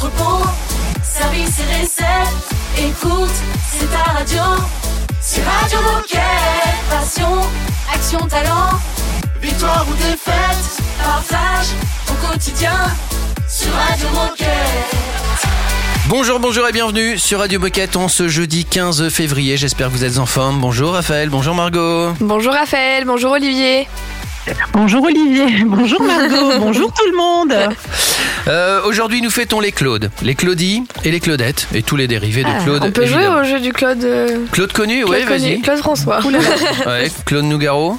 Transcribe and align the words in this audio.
entrepôt, 0.00 0.46
service 1.02 1.60
et 1.60 1.82
recettes. 1.82 2.48
Écoute, 2.78 3.30
c'est 3.70 3.86
ta 3.90 4.12
radio. 4.12 4.42
C'est 5.20 5.42
Radio 5.42 5.78
Moquette. 5.82 6.20
Passion, 6.88 7.40
action, 7.92 8.26
talent. 8.26 8.70
Victoire 9.42 9.86
ou 9.90 9.94
défaite, 9.94 10.82
partage 11.02 11.66
au 12.08 12.26
quotidien 12.26 12.76
sur 13.46 13.72
Radio 13.72 14.08
Moquette. 14.14 14.48
Bonjour, 16.08 16.40
bonjour 16.40 16.66
et 16.66 16.72
bienvenue 16.72 17.18
sur 17.18 17.38
Radio 17.38 17.60
Moquette 17.60 17.96
en 17.96 18.08
ce 18.08 18.28
jeudi 18.28 18.64
15 18.64 19.10
février. 19.10 19.56
J'espère 19.58 19.88
que 19.88 19.92
vous 19.92 20.04
êtes 20.04 20.18
en 20.18 20.26
forme. 20.26 20.60
Bonjour 20.60 20.92
Raphaël, 20.94 21.28
bonjour 21.28 21.54
Margot. 21.54 22.12
Bonjour 22.20 22.52
Raphaël, 22.54 23.04
bonjour 23.04 23.32
Olivier. 23.32 23.86
Bonjour 24.72 25.04
Olivier, 25.04 25.64
bonjour 25.66 26.02
Margot, 26.02 26.52
bonjour 26.58 26.92
tout 26.92 27.04
le 27.10 27.16
monde. 27.16 27.54
Euh, 28.48 28.80
Aujourd'hui, 28.84 29.20
nous 29.20 29.30
fêtons 29.30 29.60
les 29.60 29.70
Claudes, 29.72 30.10
les 30.22 30.34
Claudie 30.34 30.82
et 31.04 31.10
les 31.10 31.20
Claudettes 31.20 31.68
et 31.74 31.82
tous 31.82 31.96
les 31.96 32.08
dérivés 32.08 32.42
de 32.42 32.48
Ah, 32.48 32.62
Claude. 32.64 32.82
on 32.84 32.90
peut 32.90 33.04
jouer 33.06 33.16
évidemment. 33.18 33.40
au 33.40 33.44
jeu 33.44 33.60
du 33.60 33.72
Claude. 33.72 34.02
euh, 34.04 34.38
Claude 34.50 34.72
connu, 34.72 35.04
connu, 35.04 35.22
vas-y. 35.24 35.60
Claude 35.60 35.78
François. 35.78 36.20
Ouais, 36.86 37.10
Claude 37.26 37.44
Nougaro. 37.44 37.98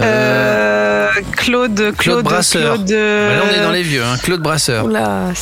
Euh, 0.00 1.08
Claude, 1.36 1.94
Claude, 1.96 2.24
Brasseur. 2.24 2.74
Claude, 2.74 2.90
euh, 2.92 3.28
Bah 3.28 3.36
là, 3.36 3.50
on 3.50 3.60
est 3.60 3.62
dans 3.64 3.72
les 3.72 3.82
vieux, 3.82 4.02
hein. 4.02 4.16
Claude 4.22 4.40
Brasseur. 4.40 4.84
Oula. 4.86 5.32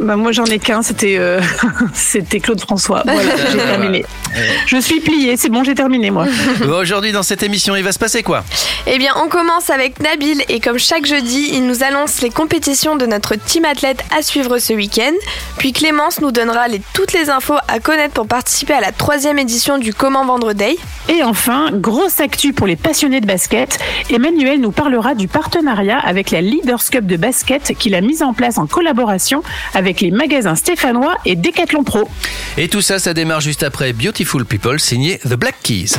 bah, 0.00 0.16
moi 0.16 0.32
j'en 0.32 0.44
ai 0.46 0.58
qu'un, 0.58 0.82
c'était 0.82 1.16
euh, 1.18 1.40
c'était 1.94 2.40
Claude 2.40 2.60
François. 2.60 3.02
Voilà, 3.04 3.20
j'ai 3.50 3.58
terminé. 3.58 3.98
ouais. 4.34 4.40
Je 4.66 4.76
suis 4.78 5.00
pliée, 5.00 5.36
c'est 5.36 5.48
bon, 5.50 5.62
j'ai 5.64 5.74
terminé 5.74 6.10
moi. 6.10 6.26
Bon, 6.60 6.78
Aujourd'hui, 6.78 7.12
dans 7.12 7.22
cette 7.22 7.42
émission, 7.42 7.76
il 7.76 7.82
va 7.84 7.92
se 7.92 7.98
passer 7.98 8.22
quoi? 8.22 8.44
Eh 8.86 8.98
bien, 8.98 9.12
on 9.22 9.28
commence 9.28 9.70
avec 9.70 10.00
Nabil 10.00 10.42
et 10.48 10.60
comme 10.60 10.78
chaque 10.78 11.06
jeudi, 11.06 11.50
il 11.52 11.66
nous 11.66 11.82
annonce 11.82 12.20
les 12.22 12.30
compétitions 12.30 12.96
de 12.96 13.06
notre 13.06 13.34
team 13.36 13.64
athlète 13.64 14.02
à 14.16 14.22
suivre 14.22 14.58
ce 14.58 14.72
week-end. 14.72 15.12
Puis 15.58 15.72
Clémence 15.72 16.20
nous 16.20 16.32
donnera 16.32 16.68
les, 16.68 16.80
toutes 16.94 17.12
les 17.12 17.30
infos 17.30 17.56
à 17.68 17.78
connaître 17.78 18.14
pour 18.14 18.26
participer 18.26 18.74
à 18.74 18.80
la 18.80 18.92
troisième 18.92 19.38
édition 19.38 19.78
du 19.78 19.94
Comment 19.94 20.24
Vendre 20.24 20.52
Day. 20.52 20.76
Et 21.08 21.22
enfin, 21.22 21.70
grosse 21.72 22.20
actu 22.20 22.52
pour 22.52 22.66
les 22.66 22.76
passionnés 22.76 23.20
de 23.20 23.26
basket, 23.26 23.78
Emmanuel 24.10 24.60
nous 24.60 24.72
parlera 24.72 25.14
du 25.14 25.28
partenariat 25.28 25.98
avec 25.98 26.30
la 26.30 26.40
Leaders 26.40 26.84
Cup 26.90 27.06
de 27.06 27.16
basket 27.16 27.74
qu'il 27.78 27.94
a 27.94 28.00
mise 28.00 28.22
en 28.22 28.32
place 28.34 28.58
en 28.58 28.66
collaboration 28.66 29.42
avec 29.74 30.00
les 30.00 30.10
magasins 30.10 30.54
stéphanois 30.54 31.16
et 31.24 31.36
Decathlon 31.36 31.84
Pro. 31.84 32.08
Et 32.56 32.68
tout 32.68 32.82
ça, 32.82 32.98
ça 32.98 33.14
démarre 33.14 33.40
juste 33.40 33.62
après 33.62 33.92
Beautiful 33.92 34.44
People 34.44 34.80
signé 34.80 35.18
The 35.18 35.34
Black 35.34 35.56
Keys. 35.62 35.92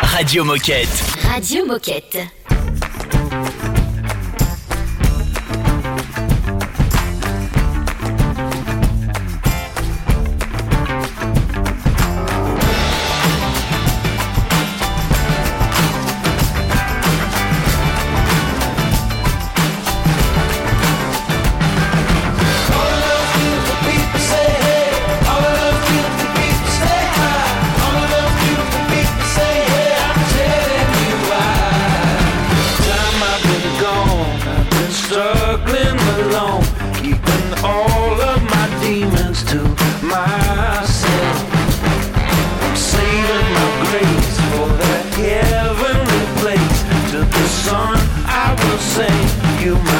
Radio 0.00 0.44
Moquette. 0.44 0.88
Radio 1.32 1.66
Moquette. 1.66 2.18
You 49.60 49.99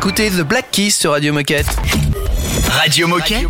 d'écouter 0.00 0.30
The 0.30 0.40
Black 0.40 0.70
Keys 0.70 0.92
sur 0.92 1.10
Radio 1.10 1.30
Moquette. 1.30 1.66
Radio 2.70 3.06
Moquette. 3.06 3.46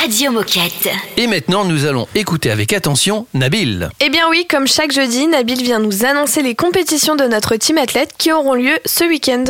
Radio 0.00 0.32
Moquette. 0.32 0.88
Et 1.16 1.28
maintenant, 1.28 1.64
nous 1.64 1.86
allons 1.86 2.08
écouter 2.16 2.50
avec 2.50 2.72
attention 2.72 3.28
Nabil. 3.32 3.88
Eh 4.00 4.08
bien 4.08 4.28
oui, 4.28 4.44
comme 4.50 4.66
chaque 4.66 4.90
jeudi, 4.90 5.28
Nabil 5.28 5.62
vient 5.62 5.78
nous 5.78 6.04
annoncer 6.04 6.42
les 6.42 6.56
compétitions 6.56 7.14
de 7.14 7.26
notre 7.26 7.54
team 7.54 7.78
athlète 7.78 8.10
qui 8.18 8.32
auront 8.32 8.54
lieu 8.54 8.76
ce 8.86 9.04
week-end. 9.04 9.44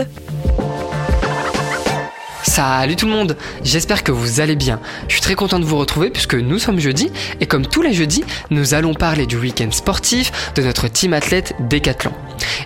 Salut 2.48 2.94
tout 2.94 3.06
le 3.06 3.12
monde, 3.12 3.36
j'espère 3.64 4.04
que 4.04 4.12
vous 4.12 4.40
allez 4.40 4.54
bien. 4.54 4.80
Je 5.08 5.14
suis 5.14 5.20
très 5.20 5.34
content 5.34 5.58
de 5.58 5.64
vous 5.64 5.76
retrouver 5.76 6.10
puisque 6.10 6.36
nous 6.36 6.60
sommes 6.60 6.78
jeudi 6.78 7.10
et 7.40 7.46
comme 7.46 7.66
tous 7.66 7.82
les 7.82 7.92
jeudis, 7.92 8.24
nous 8.50 8.72
allons 8.72 8.94
parler 8.94 9.26
du 9.26 9.36
week-end 9.36 9.70
sportif 9.72 10.52
de 10.54 10.62
notre 10.62 10.86
team 10.86 11.12
athlète 11.12 11.54
Décathlon. 11.58 12.12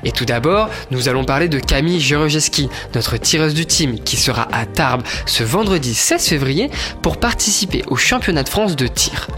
Et 0.04 0.12
tout 0.12 0.26
d'abord, 0.26 0.68
nous 0.90 1.08
allons 1.08 1.24
parler 1.24 1.48
de 1.48 1.58
Camille 1.58 2.00
Gerogeski, 2.00 2.68
notre 2.94 3.16
tireuse 3.16 3.54
du 3.54 3.66
team 3.66 3.98
qui 3.98 4.16
sera 4.16 4.48
à 4.52 4.66
Tarbes 4.66 5.02
ce 5.26 5.42
vendredi 5.42 5.94
16 5.94 6.24
février 6.28 6.70
pour 7.02 7.18
participer 7.18 7.82
au 7.88 7.96
championnat 7.96 8.42
de 8.42 8.48
France 8.48 8.76
de 8.76 8.86
tir. 8.86 9.28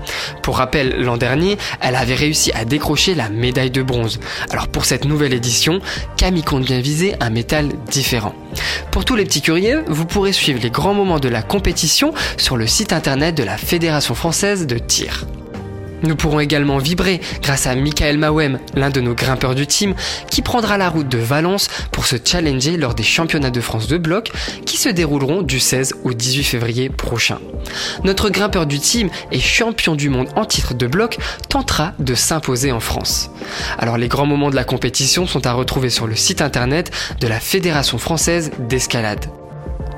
Pour 0.43 0.59
rappel, 0.59 1.00
l'an 1.00 1.17
dernier, 1.17 1.56
elle 1.81 1.94
avait 1.94 2.17
réussi 2.17 2.53
à 2.53 2.65
décrocher 2.65 3.15
la 3.15 3.29
médaille 3.29 3.71
de 3.71 3.83
bronze. 3.83 4.19
Alors 4.50 4.69
pour 4.69 4.85
cette 4.85 5.05
nouvelle 5.05 5.35
édition, 5.35 5.81
Camille 6.17 6.43
compte 6.43 6.65
bien 6.65 6.81
viser 6.81 7.15
un 7.21 7.31
métal 7.31 7.69
différent. 7.91 8.35
Pour 8.91 9.05
tous 9.05 9.15
les 9.15 9.25
petits 9.25 9.41
curieux, 9.41 9.85
vous 9.89 10.05
pourrez 10.05 10.31
suivre 10.32 10.61
les 10.62 10.70
grands 10.70 10.94
moments 10.94 11.20
de 11.20 11.29
la 11.29 11.43
compétition 11.43 12.12
sur 12.37 12.56
le 12.56 12.67
site 12.67 12.93
internet 12.93 13.37
de 13.37 13.44
la 13.44 13.56
Fédération 13.56 14.14
française 14.14 14.67
de 14.67 14.79
tir. 14.79 15.26
Nous 16.02 16.17
pourrons 16.17 16.40
également 16.40 16.79
vibrer 16.79 17.20
grâce 17.43 17.67
à 17.67 17.76
Michael 17.76 18.19
Mawem, 18.19 18.58
l'un 18.75 18.90
de 18.90 19.00
nos 19.00 19.14
grimpeurs 19.14 19.55
du 19.55 19.67
team, 19.67 19.94
qui 20.31 20.43
prendra 20.43 20.76
la 20.76 20.88
route 20.88 21.08
de 21.08 21.19
Valence 21.19 21.69
pour 21.93 22.06
se 22.06 22.17
challenger 22.23 22.76
lors 22.76 22.94
des 22.94 23.02
championnats 23.05 23.50
de 23.50 23.61
France 23.61 23.87
de 23.87 23.99
bloc 23.99 24.32
qui 24.67 24.76
se 24.76 24.88
dérouleront 24.88 25.43
du 25.43 25.61
16 25.61 25.94
au 26.05 26.12
18 26.12 26.43
février 26.43 26.88
prochain. 26.88 27.38
Notre 28.02 28.31
grimpeur 28.31 28.67
du 28.67 28.81
team 28.81 29.11
et 29.31 29.38
champion 29.38 29.94
du 29.94 30.08
monde 30.08 30.29
en 30.34 30.44
titre 30.44 30.75
de 30.75 30.87
bloc 30.87 31.19
tentera 31.49 31.93
de 32.00 32.14
s'imposer 32.14 32.73
en 32.73 32.81
France. 32.81 33.31
Alors 33.79 33.96
les 33.96 34.08
grands 34.08 34.26
moments 34.26 34.50
de 34.50 34.56
la 34.56 34.64
compétition 34.64 35.26
sont 35.26 35.46
à 35.46 35.52
retrouver 35.52 35.90
sur 35.90 36.08
le 36.08 36.17
site 36.17 36.43
internet 36.43 36.90
de 37.20 37.29
la 37.29 37.38
Fédération 37.38 37.99
française 37.99 38.50
d'escalade. 38.58 39.26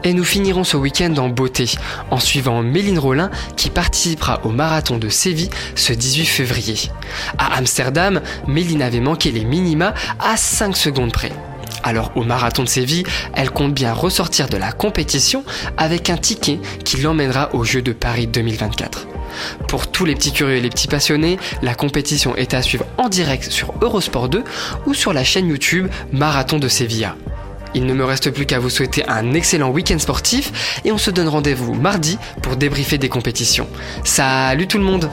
Et 0.04 0.12
nous 0.12 0.24
finirons 0.24 0.64
ce 0.64 0.76
week-end 0.76 1.14
en 1.16 1.30
beauté, 1.30 1.64
en 2.10 2.18
suivant 2.18 2.62
Méline 2.62 2.98
Rollin 2.98 3.30
qui 3.56 3.70
participera 3.70 4.40
au 4.44 4.50
marathon 4.50 4.98
de 4.98 5.08
Séville 5.08 5.48
ce 5.74 5.94
18 5.94 6.26
février. 6.26 6.76
À 7.38 7.56
Amsterdam, 7.56 8.20
Méline 8.46 8.82
avait 8.82 9.00
manqué 9.00 9.30
les 9.30 9.44
minima 9.44 9.94
à 10.20 10.36
5 10.36 10.76
secondes 10.76 11.12
près. 11.12 11.32
Alors 11.82 12.12
au 12.16 12.22
marathon 12.22 12.64
de 12.64 12.68
Séville, 12.68 13.04
elle 13.32 13.50
compte 13.50 13.72
bien 13.72 13.94
ressortir 13.94 14.48
de 14.48 14.58
la 14.58 14.72
compétition 14.72 15.42
avec 15.78 16.10
un 16.10 16.18
ticket 16.18 16.60
qui 16.84 16.98
l'emmènera 16.98 17.54
aux 17.54 17.64
Jeux 17.64 17.82
de 17.82 17.92
Paris 17.92 18.26
2024. 18.26 19.06
Pour 19.68 19.86
tous 19.86 20.04
les 20.04 20.14
petits 20.14 20.32
curieux 20.32 20.56
et 20.56 20.60
les 20.60 20.70
petits 20.70 20.86
passionnés, 20.86 21.38
la 21.62 21.74
compétition 21.74 22.36
est 22.36 22.52
à 22.52 22.60
suivre 22.60 22.84
en 22.98 23.08
direct 23.08 23.50
sur 23.50 23.72
Eurosport 23.80 24.28
2 24.28 24.44
ou 24.86 24.92
sur 24.92 25.14
la 25.14 25.24
chaîne 25.24 25.48
YouTube 25.48 25.88
Marathon 26.12 26.58
de 26.58 26.68
Sevilla. 26.68 27.16
Il 27.74 27.86
ne 27.86 27.94
me 27.94 28.04
reste 28.04 28.30
plus 28.30 28.46
qu'à 28.46 28.58
vous 28.58 28.70
souhaiter 28.70 29.04
un 29.08 29.34
excellent 29.34 29.70
week-end 29.70 29.98
sportif 29.98 30.80
et 30.84 30.92
on 30.92 30.98
se 30.98 31.10
donne 31.10 31.28
rendez-vous 31.28 31.74
mardi 31.74 32.18
pour 32.42 32.56
débriefer 32.56 32.98
des 32.98 33.08
compétitions. 33.08 33.68
Salut 34.04 34.66
tout 34.66 34.78
le 34.78 34.84
monde 34.84 35.10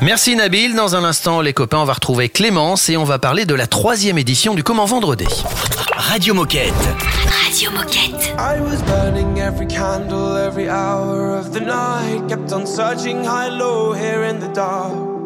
Merci 0.00 0.36
Nabil. 0.36 0.76
Dans 0.76 0.94
un 0.94 1.02
instant, 1.02 1.40
les 1.40 1.52
copains, 1.52 1.78
on 1.78 1.84
va 1.84 1.94
retrouver 1.94 2.28
Clémence 2.28 2.88
et 2.88 2.96
on 2.96 3.04
va 3.04 3.18
parler 3.18 3.46
de 3.46 3.54
la 3.54 3.66
troisième 3.66 4.16
édition 4.16 4.54
du 4.54 4.62
Comment 4.62 4.84
Vendredi. 4.84 5.26
Radio 5.96 6.34
Moquette. 6.34 6.72
Radio 7.44 7.72
Moquette. 7.72 8.34
I 8.38 8.60
was 8.60 8.80
burning 8.84 9.40
every 9.40 9.66
candle 9.66 10.36
every 10.36 10.68
hour 10.68 11.36
of 11.36 11.52
the 11.52 11.60
night. 11.60 12.28
Kept 12.28 12.52
on 12.52 12.64
searching 12.64 13.24
high, 13.24 13.48
low, 13.48 13.92
here 13.92 14.22
in 14.22 14.38
the 14.38 14.52
dark. 14.54 15.17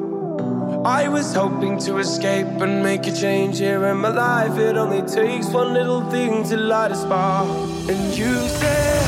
I 0.85 1.07
was 1.07 1.33
hoping 1.33 1.79
to 1.87 1.99
escape 1.99 2.61
and 2.61 2.83
make 2.83 3.07
a 3.07 3.13
change 3.13 3.59
here 3.59 3.87
in 3.87 3.99
my 3.99 4.09
life. 4.09 4.59
It 4.59 4.77
only 4.77 5.03
takes 5.03 5.47
one 5.47 5.73
little 5.75 6.03
thing 6.11 6.43
to 6.49 6.57
light 6.57 6.91
a 6.91 6.97
spark. 6.97 7.47
And 7.89 8.19
you 8.19 8.35
said, 8.49 9.03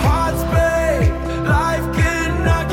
Hearts 0.00 0.42
break, 0.44 1.12
life 1.46 1.84
can 1.94 2.44
knock 2.46 2.72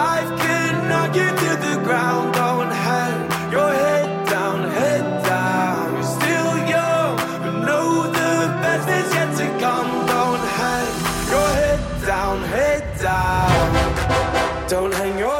life 0.00 0.32
can 0.44 0.72
knock 0.88 1.12
you 1.20 1.28
to 1.42 1.50
the 1.66 1.74
ground. 1.86 2.26
Don't 2.40 2.72
hang 2.88 3.18
your 3.56 3.70
head 3.82 4.08
down, 4.34 4.58
head 4.78 5.04
down. 5.30 5.84
You're 5.94 6.12
still 6.18 6.52
young, 6.76 7.12
but 7.42 7.54
know 7.68 7.88
the 8.20 8.32
best 8.62 8.88
is 8.98 9.08
yet 9.16 9.30
to 9.40 9.46
come. 9.64 9.90
Don't 10.14 10.44
hang 10.60 10.90
your 11.32 11.48
head 11.60 11.80
down, 12.10 12.36
head 12.56 12.82
down. 13.08 13.68
Don't 14.72 14.94
hang 15.00 15.14
your 15.24 15.39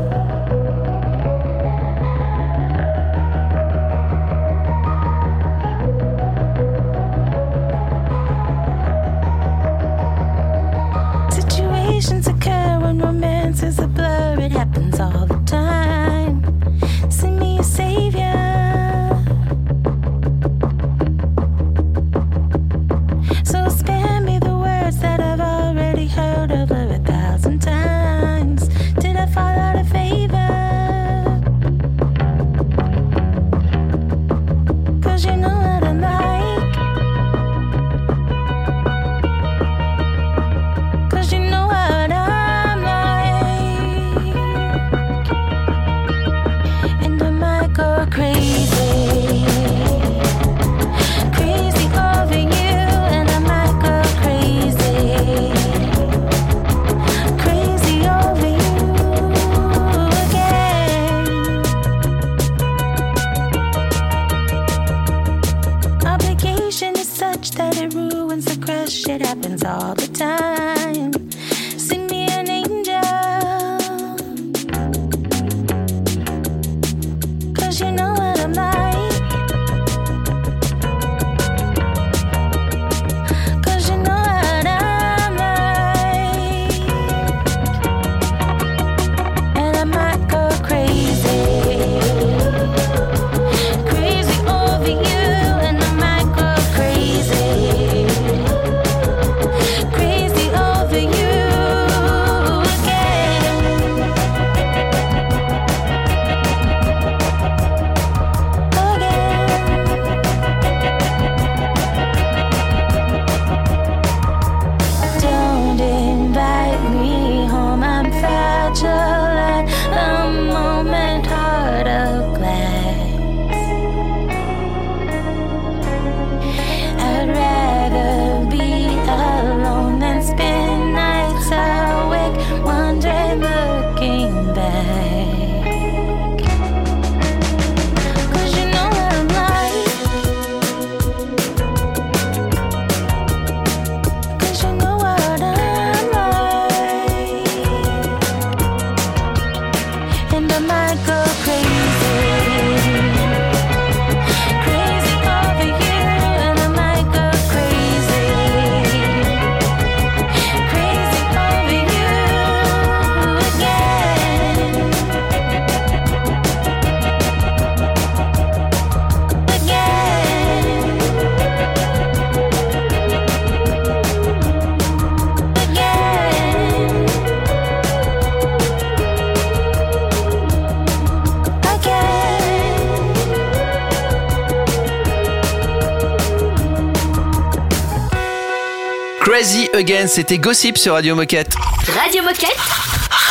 Again, 189.81 190.05
c'était 190.05 190.37
Gossip 190.37 190.77
sur 190.77 190.93
Radio 190.93 191.15
Moquette. 191.15 191.55
Radio 191.99 192.21
Moquette 192.21 192.55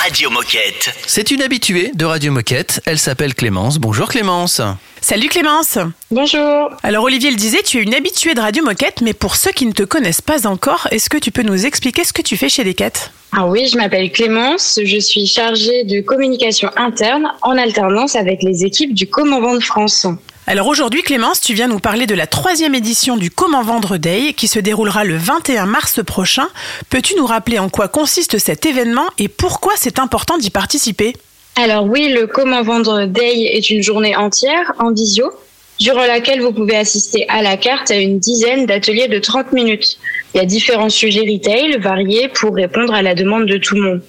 Radio 0.03 0.31
Moquette. 0.31 0.91
C'est 1.07 1.31
une 1.31 1.43
habituée 1.43 1.93
de 1.95 2.05
Radio 2.05 2.33
Moquette. 2.33 2.83
Elle 2.87 2.99
s'appelle 2.99 3.37
Clémence. 3.37 3.79
Bonjour 3.79 4.09
Clémence. 4.09 4.61
Salut 5.01 5.29
Clémence 5.29 5.79
Bonjour. 6.11 6.71
Alors 6.83 7.05
Olivier 7.05 7.31
le 7.31 7.37
disait, 7.37 7.63
tu 7.63 7.79
es 7.79 7.83
une 7.85 7.95
habituée 7.95 8.35
de 8.35 8.41
Radio 8.41 8.65
Moquette, 8.65 9.01
mais 9.01 9.13
pour 9.13 9.37
ceux 9.37 9.53
qui 9.53 9.65
ne 9.65 9.71
te 9.71 9.85
connaissent 9.85 10.23
pas 10.23 10.49
encore, 10.49 10.89
est-ce 10.91 11.09
que 11.09 11.19
tu 11.19 11.31
peux 11.31 11.43
nous 11.43 11.67
expliquer 11.67 12.03
ce 12.03 12.13
que 12.13 12.23
tu 12.23 12.37
fais 12.37 12.49
chez 12.49 12.65
Decat 12.65 13.13
Ah 13.31 13.47
oui, 13.47 13.69
je 13.69 13.77
m'appelle 13.77 14.11
Clémence, 14.11 14.81
je 14.83 14.99
suis 14.99 15.27
chargée 15.29 15.85
de 15.85 16.01
communication 16.01 16.69
interne 16.77 17.33
en 17.43 17.57
alternance 17.57 18.17
avec 18.17 18.43
les 18.43 18.65
équipes 18.65 18.93
du 18.93 19.07
Comment 19.07 19.41
Vendre 19.41 19.63
France. 19.63 20.05
Alors 20.51 20.67
aujourd'hui 20.67 21.03
Clémence, 21.03 21.41
tu 21.41 21.55
viens 21.55 21.69
nous 21.69 21.79
parler 21.79 22.09
de 22.09 22.15
la 22.17 22.27
troisième 22.27 22.75
édition 22.75 23.17
du 23.17 23.31
Comment 23.31 23.63
Vendre 23.63 23.99
Day 23.99 24.33
qui 24.33 24.49
se 24.49 24.59
déroulera 24.59 25.05
le 25.05 25.17
21 25.17 25.65
mars 25.67 26.01
prochain. 26.05 26.49
Peux-tu 26.89 27.15
nous 27.15 27.25
rappeler 27.25 27.61
en 27.61 27.69
quoi 27.69 27.87
consiste 27.87 28.37
cet 28.39 28.67
événement 28.67 29.07
et 29.17 29.29
pourquoi 29.29 29.75
c'est 29.77 30.01
important 30.01 30.39
d'y 30.39 30.51
participer? 30.51 31.13
Alors 31.55 31.85
oui, 31.85 32.09
le 32.13 32.27
Comment 32.27 32.65
Vendre 32.65 33.07
Day 33.07 33.45
est 33.53 33.71
une 33.71 33.81
journée 33.81 34.17
entière 34.17 34.73
en 34.81 34.93
visio, 34.93 35.31
durant 35.79 36.05
laquelle 36.05 36.41
vous 36.41 36.53
pouvez 36.53 36.75
assister 36.75 37.27
à 37.29 37.43
la 37.43 37.57
carte 37.57 37.93
à 37.93 37.99
une 37.99 38.19
dizaine 38.19 38.67
d'ateliers 38.67 39.07
de 39.07 39.21
30 39.21 39.53
minutes. 39.53 39.99
Il 40.35 40.39
y 40.39 40.41
a 40.41 40.47
différents 40.47 40.91
sujets 40.91 41.21
retail 41.21 41.79
variés 41.79 42.27
pour 42.27 42.57
répondre 42.57 42.93
à 42.93 43.03
la 43.03 43.15
demande 43.15 43.47
de 43.47 43.57
tout 43.57 43.77
le 43.77 43.83
monde. 43.83 44.03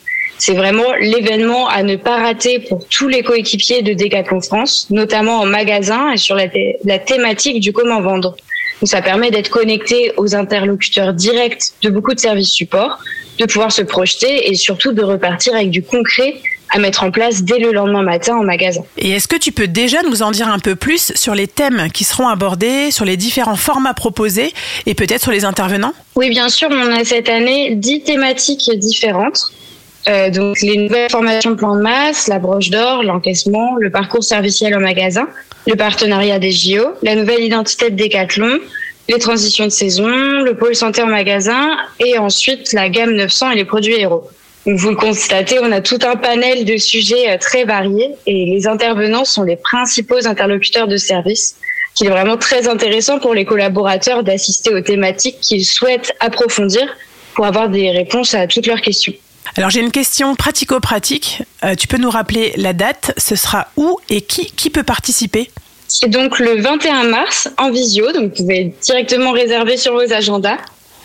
C'est 0.44 0.56
vraiment 0.56 0.92
l'événement 1.00 1.68
à 1.68 1.84
ne 1.84 1.96
pas 1.98 2.18
rater 2.18 2.58
pour 2.58 2.84
tous 2.90 3.08
les 3.08 3.22
coéquipiers 3.22 3.84
de 3.84 3.94
Decathlon 3.94 4.42
France, 4.42 4.88
notamment 4.90 5.38
en 5.42 5.46
magasin 5.46 6.12
et 6.14 6.18
sur 6.18 6.34
la, 6.36 6.48
thé- 6.48 6.78
la 6.84 6.98
thématique 6.98 7.60
du 7.60 7.72
comment 7.74 8.02
vendre. 8.02 8.36
Donc, 8.82 8.90
ça 8.90 9.04
permet 9.04 9.30
d'être 9.30 9.52
connecté 9.52 10.14
aux 10.18 10.34
interlocuteurs 10.34 11.14
directs 11.14 11.66
de 11.84 11.92
beaucoup 11.92 12.16
de 12.16 12.20
services 12.20 12.50
support, 12.50 12.98
de 13.38 13.46
pouvoir 13.46 13.72
se 13.72 13.84
projeter 13.84 14.50
et 14.50 14.56
surtout 14.56 14.94
de 14.94 15.04
repartir 15.04 15.54
avec 15.54 15.70
du 15.70 15.84
concret 15.84 16.34
à 16.74 16.80
mettre 16.80 17.04
en 17.04 17.12
place 17.12 17.44
dès 17.44 17.60
le 17.60 17.72
lendemain 17.72 18.02
matin 18.02 18.36
en 18.38 18.44
magasin. 18.44 18.82
Et 18.98 19.12
est-ce 19.12 19.28
que 19.28 19.36
tu 19.36 19.52
peux 19.52 19.68
déjà 19.68 20.02
nous 20.10 20.24
en 20.24 20.32
dire 20.32 20.48
un 20.48 20.58
peu 20.58 20.76
plus 20.76 21.12
sur 21.16 21.36
les 21.36 21.46
thèmes 21.46 21.90
qui 21.94 22.04
seront 22.04 22.28
abordés, 22.30 22.90
sur 22.90 23.06
les 23.06 23.16
différents 23.18 23.58
formats 23.58 23.94
proposés 23.94 24.52
et 24.88 24.96
peut-être 24.96 25.22
sur 25.22 25.32
les 25.34 25.46
intervenants? 25.46 25.94
Oui, 26.16 26.30
bien 26.32 26.50
sûr, 26.50 26.70
on 26.72 26.92
a 26.94 27.04
cette 27.04 27.30
année 27.30 27.76
dix 27.76 28.02
thématiques 28.02 28.72
différentes. 28.80 29.52
Euh, 30.08 30.30
donc 30.30 30.62
les 30.62 30.78
nouvelles 30.78 31.10
formations 31.12 31.56
plan 31.56 31.76
de 31.76 31.82
masse, 31.82 32.28
la 32.28 32.40
broche 32.40 32.70
d'or, 32.70 33.04
l'encaissement, 33.04 33.76
le 33.80 33.92
parcours 33.92 34.24
serviciel 34.24 34.76
au 34.76 34.80
magasin, 34.80 35.28
le 35.68 35.76
partenariat 35.76 36.40
des 36.40 36.52
JO, 36.52 36.94
la 37.04 37.16
nouvelle 37.16 37.44
identité 37.44 37.92
de 37.92 37.96
Décathlon, 37.96 38.60
les 39.10 39.20
transitions 39.20 39.66
de 39.66 39.72
saison, 39.72 40.08
le 40.08 40.56
pôle 40.56 40.76
santé 40.76 41.04
en 41.04 41.08
magasin 41.08 41.78
et 42.00 42.18
ensuite 42.18 42.74
la 42.74 42.90
gamme 42.90 43.14
900 43.14 43.52
et 43.52 43.56
les 43.56 43.66
produits 43.66 44.00
héros. 44.00 44.28
Donc, 44.66 44.78
vous 44.78 44.90
le 44.90 44.96
constatez, 44.96 45.60
on 45.60 45.72
a 45.72 45.82
tout 45.82 46.00
un 46.04 46.16
panel 46.16 46.66
de 46.66 46.78
sujets 46.78 47.32
euh, 47.32 47.38
très 47.38 47.66
variés 47.66 48.12
et 48.26 48.46
les 48.46 48.68
intervenants 48.68 49.26
sont 49.26 49.44
les 49.44 49.56
principaux 49.56 50.28
interlocuteurs 50.28 50.88
de 50.88 50.98
service 50.98 51.56
qu'il 51.96 52.08
est 52.08 52.12
vraiment 52.12 52.38
très 52.38 52.68
intéressant 52.68 53.20
pour 53.20 53.34
les 53.34 53.44
collaborateurs 53.44 54.24
d'assister 54.24 54.74
aux 54.74 54.82
thématiques 54.82 55.40
qu'ils 55.42 55.66
souhaitent 55.66 56.14
approfondir 56.20 56.88
pour 57.34 57.46
avoir 57.46 57.70
des 57.70 57.92
réponses 57.92 58.34
à 58.34 58.48
toutes 58.48 58.68
leurs 58.68 58.82
questions. 58.82 59.14
Alors 59.58 59.70
j'ai 59.70 59.82
une 59.82 59.92
question 59.92 60.36
pratico-pratique. 60.36 61.44
Euh, 61.64 61.76
tu 61.76 61.88
peux 61.88 61.98
nous 61.98 62.10
rappeler 62.10 62.54
la 62.56 62.74
date 62.74 63.14
Ce 63.18 63.36
sera 63.36 63.68
où 63.76 63.98
et 64.10 64.22
qui, 64.22 64.70
peut 64.70 64.84
participer? 64.84 65.50
C'est 65.88 66.10
donc 66.10 66.40
le 66.40 66.62
21 66.62 67.04
mars 67.06 67.50
en 67.58 67.70
visio, 67.70 68.14
donc 68.14 68.32
vous 68.32 68.44
pouvez 68.44 68.74
directement 68.82 69.32
réserver 69.32 69.76
sur 69.76 69.94
vos 69.94 70.14
agendas. 70.14 70.58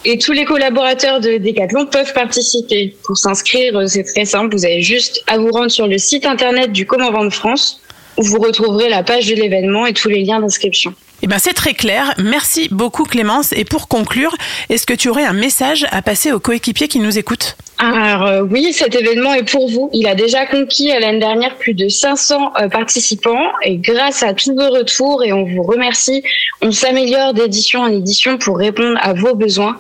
Et 0.05 0.19
tous 0.19 0.31
les 0.31 0.45
collaborateurs 0.45 1.21
de 1.21 1.39
Decathlon 1.39 1.87
peuvent 1.87 2.13
participer. 2.13 2.97
Pour 3.03 3.19
s'inscrire, 3.19 3.77
euh, 3.77 3.87
c'est 3.89 4.05
très 4.05 4.25
simple. 4.25 4.55
Vous 4.57 4.65
avez 4.65 4.81
juste 4.81 5.25
à 5.27 5.39
vous 5.39 5.51
rendre 5.51 5.71
sur 5.71 5.89
le 5.89 5.99
site 5.99 6.25
internet 6.25 6.71
du 6.71 6.87
Comment 6.87 7.11
Vendre 7.11 7.33
France, 7.33 7.81
où 8.17 8.23
vous 8.23 8.39
retrouverez 8.39 8.89
la 8.89 9.03
page 9.03 9.27
de 9.27 9.35
l'événement 9.35 9.87
et 9.87 9.93
tous 9.93 10.09
les 10.09 10.23
liens 10.23 10.39
d'inscription. 10.39 10.95
Eh 11.23 11.27
bien 11.27 11.39
c'est 11.39 11.55
très 11.55 11.75
clair. 11.75 12.15
Merci 12.19 12.69
beaucoup 12.71 13.05
Clémence. 13.05 13.53
Et 13.53 13.65
pour 13.65 13.89
conclure, 13.89 14.35
est-ce 14.69 14.87
que 14.87 14.95
tu 14.95 15.09
aurais 15.09 15.25
un 15.25 15.33
message 15.33 15.87
à 15.91 16.03
passer 16.03 16.33
aux 16.33 16.41
coéquipiers 16.41 16.89
qui 16.89 16.99
nous 16.99 17.19
écoutent? 17.19 17.57
Alors 17.79 18.27
euh, 18.27 18.43
oui, 18.43 18.73
cet 18.73 18.95
événement 18.95 19.35
est 19.35 19.49
pour 19.49 19.69
vous. 19.71 19.91
Il 19.93 20.07
a 20.07 20.15
déjà 20.15 20.47
conquis 20.47 20.93
euh, 20.93 21.01
l'année 21.01 21.19
dernière 21.19 21.57
plus 21.57 21.75
de 21.75 21.89
500 21.89 22.53
euh, 22.57 22.69
participants 22.69 23.51
et 23.63 23.77
grâce 23.77 24.23
à 24.23 24.33
tous 24.33 24.55
vos 24.55 24.71
retours 24.71 25.23
et 25.25 25.33
on 25.33 25.45
vous 25.45 25.63
remercie, 25.63 26.23
on 26.63 26.73
s'améliore 26.73 27.35
d'édition 27.35 27.81
en 27.81 27.89
édition 27.89 28.39
pour 28.39 28.59
répondre 28.59 28.99
à 29.03 29.13
vos 29.13 29.35
besoins. 29.35 29.77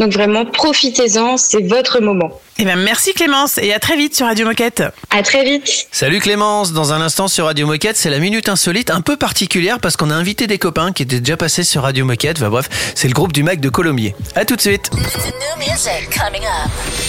Donc 0.00 0.14
vraiment, 0.14 0.46
profitez-en, 0.46 1.36
c'est 1.36 1.60
votre 1.60 2.00
moment. 2.00 2.40
Eh 2.58 2.64
bien 2.64 2.76
merci 2.76 3.12
Clémence 3.12 3.58
et 3.58 3.74
à 3.74 3.78
très 3.78 3.98
vite 3.98 4.16
sur 4.16 4.24
Radio 4.26 4.46
Moquette. 4.46 4.82
À 5.10 5.22
très 5.22 5.44
vite. 5.44 5.88
Salut 5.92 6.20
Clémence, 6.20 6.72
dans 6.72 6.94
un 6.94 7.02
instant 7.02 7.28
sur 7.28 7.44
Radio 7.44 7.66
Moquette, 7.66 7.98
c'est 7.98 8.08
la 8.08 8.18
minute 8.18 8.48
insolite 8.48 8.90
un 8.90 9.02
peu 9.02 9.18
particulière 9.18 9.78
parce 9.78 9.98
qu'on 9.98 10.08
a 10.08 10.14
invité 10.14 10.46
des 10.46 10.56
copains 10.56 10.92
qui 10.92 11.02
étaient 11.02 11.20
déjà 11.20 11.36
passés 11.36 11.64
sur 11.64 11.82
Radio 11.82 12.06
Moquette. 12.06 12.38
Enfin 12.38 12.48
bref, 12.48 12.70
c'est 12.94 13.08
le 13.08 13.14
groupe 13.14 13.32
du 13.32 13.42
Mac 13.42 13.60
de 13.60 13.68
Colomiers. 13.68 14.14
À 14.34 14.46
tout 14.46 14.56
de 14.56 14.62
suite. 14.62 14.90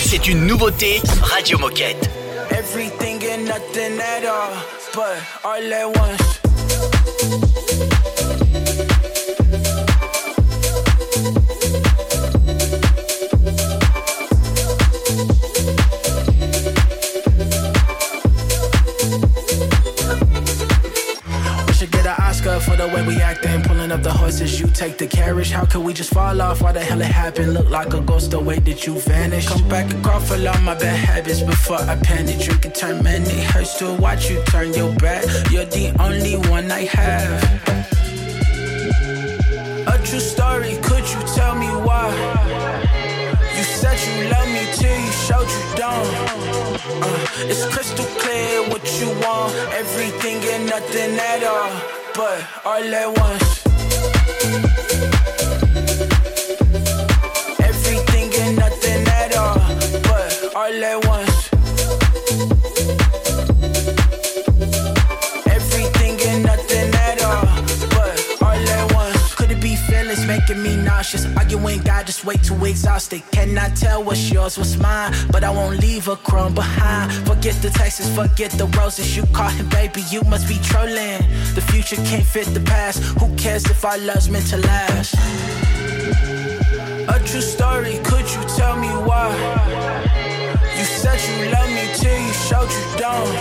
C'est 0.06 0.28
une 0.28 0.46
nouveauté 0.46 1.02
Radio 1.22 1.60
Moquette. 1.60 2.10
Everything 2.52 3.22
and 3.24 3.46
nothing 3.46 4.00
at 4.02 4.26
all, 4.28 4.52
but 4.94 5.18
all 5.46 5.74
at 5.74 5.88
once. 5.88 7.61
The 23.36 23.48
way 23.48 23.52
we 23.52 23.56
acting. 23.56 23.62
Pulling 23.64 23.92
up 23.92 24.04
the 24.04 24.12
horses, 24.12 24.60
you 24.60 24.68
take 24.68 24.98
the 24.98 25.08
carriage. 25.08 25.52
How 25.52 25.66
could 25.66 25.84
we 25.84 25.94
just 25.94 26.14
fall 26.14 26.42
off? 26.42 26.62
Why 26.62 26.72
the 26.72 26.80
hell 26.80 27.02
it 27.02 27.08
happened? 27.08 27.54
Look 27.54 27.70
like 27.70 27.94
a 27.94 28.02
ghost 28.02 28.32
the 28.32 28.40
way 28.40 28.60
that 28.60 28.86
you 28.86 29.00
vanish. 29.00 29.48
Come 29.48 29.68
back 29.70 29.94
and 29.94 30.04
crawl 30.04 30.20
for 30.20 30.36
all 30.36 30.62
my 30.62 30.76
bad 30.76 30.98
habits 30.98 31.42
before 31.42 31.78
I 31.78 31.96
panic. 31.98 32.40
Drink 32.40 32.66
and 32.66 32.76
turn 32.76 33.04
man, 33.04 33.24
it 33.24 33.44
hurts 33.44 33.78
to 33.80 33.94
watch 33.96 34.30
you 34.30 34.44
turn 34.46 34.74
your 34.74 34.94
back. 34.96 35.26
You're 35.52 35.66
the 35.66 35.96
only 36.00 36.36
one 36.50 36.72
I 36.72 36.86
have. 36.86 37.44
A 39.88 39.98
true 40.06 40.20
story, 40.20 40.78
could 40.84 41.06
you 41.10 41.22
tell 41.36 41.56
me 41.56 41.68
why? 41.68 42.10
You 43.58 43.64
said 43.64 43.98
you 44.08 44.30
love 44.30 44.48
me 44.48 44.64
till 44.74 45.00
you 45.00 45.12
showed 45.12 45.50
you 45.56 45.64
don't. 45.76 46.08
Uh, 47.04 47.50
it's 47.50 47.66
crystal 47.74 48.06
clear 48.22 48.70
what 48.70 48.84
you 49.00 49.08
want. 49.26 49.54
Everything 49.74 50.38
and 50.54 50.66
nothing 50.68 51.18
at 51.18 51.44
all, 51.44 52.01
but 52.16 52.44
all 52.66 52.94
at 52.94 53.08
once. 53.20 53.66
Everything 57.60 58.34
and 58.42 58.56
nothing 58.58 59.08
at 59.08 59.36
all, 59.38 59.60
but 60.04 60.56
all 60.56 60.84
at 60.84 61.06
once. 61.06 61.11
Nauseous? 71.02 71.26
Arguing, 71.36 71.80
God, 71.82 72.06
just 72.06 72.26
way 72.26 72.36
too 72.36 72.64
exhausted. 72.64 73.24
Cannot 73.32 73.76
tell 73.76 74.04
what's 74.04 74.32
yours, 74.32 74.56
what's 74.60 74.78
mine, 74.78 75.12
but 75.32 75.44
I 75.44 75.50
won't 75.50 75.80
leave 75.80 76.08
a 76.08 76.16
crumb 76.16 76.54
behind. 76.54 77.12
Forget 77.28 77.56
the 77.64 77.72
texts, 77.72 78.08
forget 78.16 78.52
the 78.52 78.68
roses. 78.78 79.18
You 79.18 79.26
caught 79.34 79.54
him, 79.54 79.68
baby, 79.70 80.04
you 80.12 80.22
must 80.34 80.48
be 80.48 80.60
trolling. 80.70 81.22
The 81.58 81.64
future 81.72 81.96
can't 82.10 82.26
fit 82.26 82.48
the 82.54 82.60
past. 82.60 83.00
Who 83.20 83.36
cares 83.36 83.66
if 83.66 83.84
our 83.84 83.98
love's 83.98 84.30
meant 84.30 84.46
to 84.54 84.58
last? 84.58 85.16
A 87.16 87.18
true 87.26 87.42
story, 87.42 87.98
could 88.04 88.28
you 88.36 88.42
tell 88.58 88.78
me 88.78 88.90
why? 89.08 89.30
You 90.78 90.86
said 90.86 91.20
you 91.28 91.52
love 91.52 91.70
me 91.78 91.86
till 91.98 92.20
you 92.28 92.34
showed 92.48 92.70
you 92.78 92.86
don't. 93.02 93.36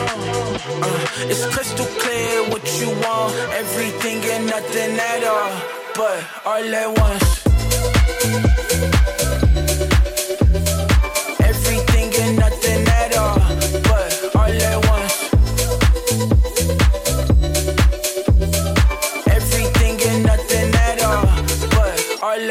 Uh, 0.86 1.30
it's 1.30 1.44
crystal 1.52 1.86
clear 2.00 2.48
what 2.48 2.64
you 2.80 2.88
want. 3.04 3.34
Everything 3.52 4.18
and 4.32 4.46
nothing 4.46 4.92
at 5.12 5.24
all, 5.24 5.52
but 5.94 6.24
all 6.46 6.74
at 6.74 6.98
once. 6.98 7.49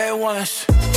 But 0.10 0.16
all 0.16 0.16
at 0.16 0.20
once. 0.20 0.89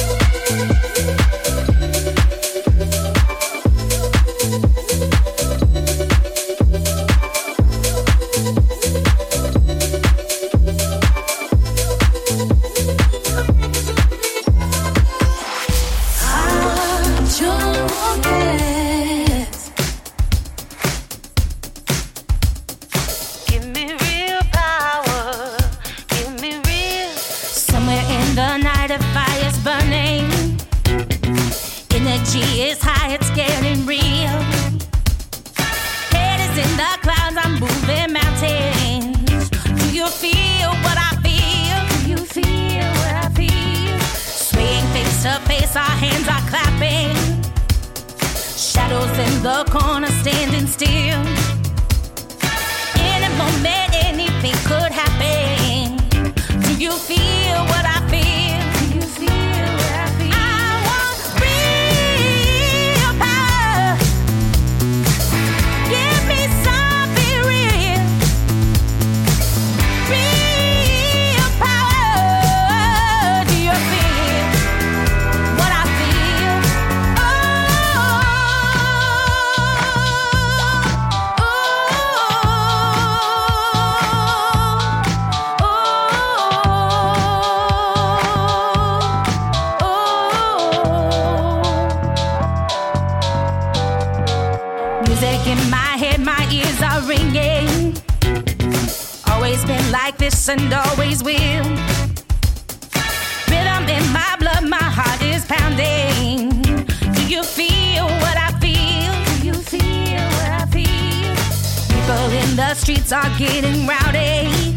In 112.42 112.56
the 112.56 112.74
streets 112.74 113.12
are 113.12 113.30
getting 113.38 113.86
rowdy. 113.86 114.76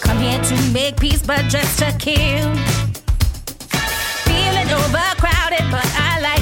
Come 0.00 0.18
here 0.18 0.42
to 0.42 0.72
make 0.72 0.98
peace, 1.00 1.22
but 1.22 1.42
just 1.48 1.78
to 1.78 1.90
kill. 1.98 2.54
Feeling 4.26 4.70
overcrowded, 4.70 5.66
but 5.70 5.86
I 5.96 6.20
like 6.20 6.35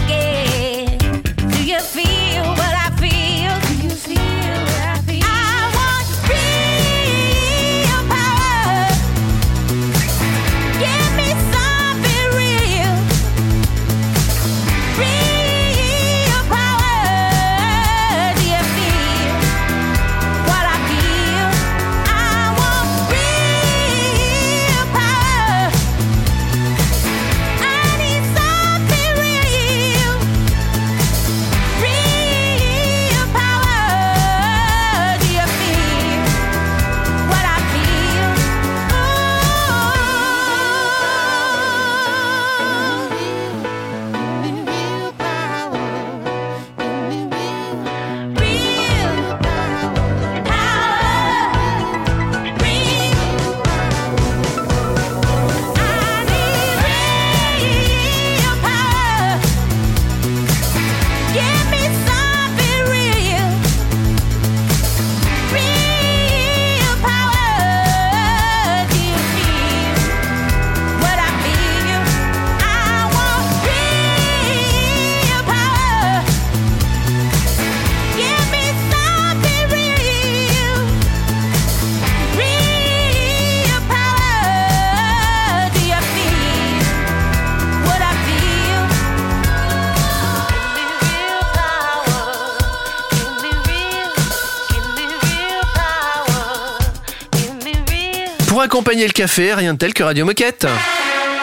accompagner 98.74 99.06
le 99.06 99.12
café, 99.12 99.54
rien 99.54 99.74
de 99.74 99.78
tel 99.78 99.94
que 99.94 100.02
Radio 100.02 100.24
Moquette. 100.24 100.66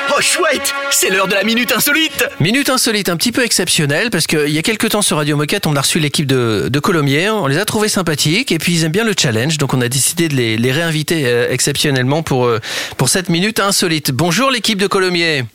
Oh 0.10 0.20
chouette, 0.20 0.74
c'est 0.90 1.10
l'heure 1.10 1.30
de 1.30 1.34
la 1.34 1.46
minute 1.46 1.72
insolite. 1.72 2.26
Minute 2.42 2.70
insolite, 2.70 3.08
un 3.08 3.16
petit 3.16 3.32
peu 3.32 3.46
exceptionnelle, 3.46 4.10
parce 4.10 4.28
qu'il 4.28 4.50
y 4.50 4.58
a 4.58 4.62
quelques 4.62 4.90
temps 4.90 5.02
sur 5.02 5.16
Radio 5.16 5.38
Moquette, 5.38 5.66
on 5.66 5.74
a 5.78 5.80
reçu 5.80 6.00
l'équipe 6.00 6.28
de, 6.28 6.68
de 6.70 6.80
Colomiers, 6.82 7.30
on 7.30 7.48
les 7.48 7.58
a 7.58 7.64
trouvés 7.64 7.88
sympathiques, 7.88 8.52
et 8.52 8.58
puis 8.58 8.74
ils 8.74 8.84
aiment 8.84 8.92
bien 8.92 9.06
le 9.06 9.14
challenge, 9.18 9.58
donc 9.60 9.74
on 9.74 9.80
a 9.80 9.88
décidé 9.88 10.28
de 10.28 10.36
les, 10.36 10.58
les 10.58 10.72
réinviter 10.74 11.24
euh, 11.26 11.48
exceptionnellement 11.50 12.22
pour, 12.22 12.48
euh, 12.48 12.60
pour 12.98 13.08
cette 13.08 13.30
minute 13.30 13.62
insolite. 13.62 14.12
Bonjour 14.12 14.52
l'équipe 14.52 14.78
de 14.78 14.88
Colomiers 14.88 15.46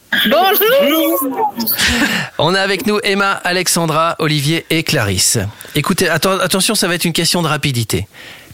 On 2.39 2.55
a 2.55 2.61
avec 2.63 2.87
nous 2.87 2.99
Emma, 3.05 3.33
Alexandra, 3.45 4.17
Olivier 4.19 4.65
et 4.71 4.83
Clarisse. 4.83 5.37
Écoutez, 5.75 6.07
atten- 6.07 6.41
attention, 6.41 6.75
ça 6.75 6.89
va 6.89 6.95
être 6.95 7.05
une 7.05 7.13
question 7.13 7.43
de 7.43 7.49
rapidité. 7.49 8.09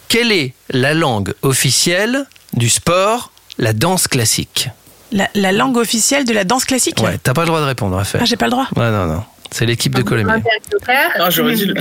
Quelle 0.08 0.32
est 0.32 0.54
la 0.70 0.92
langue 0.92 1.34
officielle 1.42 2.26
du 2.54 2.68
sport, 2.68 3.30
la 3.58 3.72
danse 3.72 4.08
classique 4.08 4.68
La, 5.12 5.28
la 5.34 5.52
langue 5.52 5.76
officielle 5.76 6.24
de 6.24 6.32
la 6.32 6.44
danse 6.44 6.64
classique 6.64 7.00
Ouais, 7.02 7.18
t'as 7.22 7.34
pas 7.34 7.42
le 7.42 7.48
droit 7.48 7.60
de 7.60 7.66
répondre, 7.66 7.96
Raphaël. 7.96 8.22
Ah, 8.22 8.26
j'ai 8.26 8.36
pas 8.36 8.46
le 8.46 8.50
droit. 8.52 8.66
Ouais, 8.76 8.90
non, 8.90 9.06
non. 9.06 9.24
C'est 9.50 9.66
l'équipe 9.66 9.94
de 9.94 10.02
Colomiers. 10.02 10.42
Ah, 11.18 11.28
j'aurais 11.30 11.54
dit 11.54 11.66
le, 11.66 11.74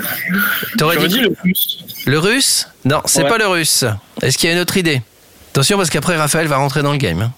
T'aurais 0.78 0.96
j'aurais 0.96 1.08
dit 1.08 1.16
dit 1.16 1.22
le 1.22 1.34
russe. 1.42 1.78
le 2.06 2.20
russe 2.20 2.68
Non, 2.84 3.02
c'est 3.06 3.24
Ouais. 3.24 3.30
pas 3.30 3.38
le 3.38 3.48
russe. 3.48 3.86
Est-ce 4.22 4.38
qu'il 4.38 4.50
y 4.50 4.52
a 4.52 4.56
une 4.56 4.62
autre 4.62 4.76
idée? 4.76 5.02
Attention 5.54 5.78
parce 5.78 5.90
qu'après 5.90 6.18
Raphaël 6.18 6.48
va 6.48 6.58
rentrer 6.58 6.82
dans 6.84 6.92
le 6.92 6.98
game. 6.98 7.22
hein. 7.22 7.32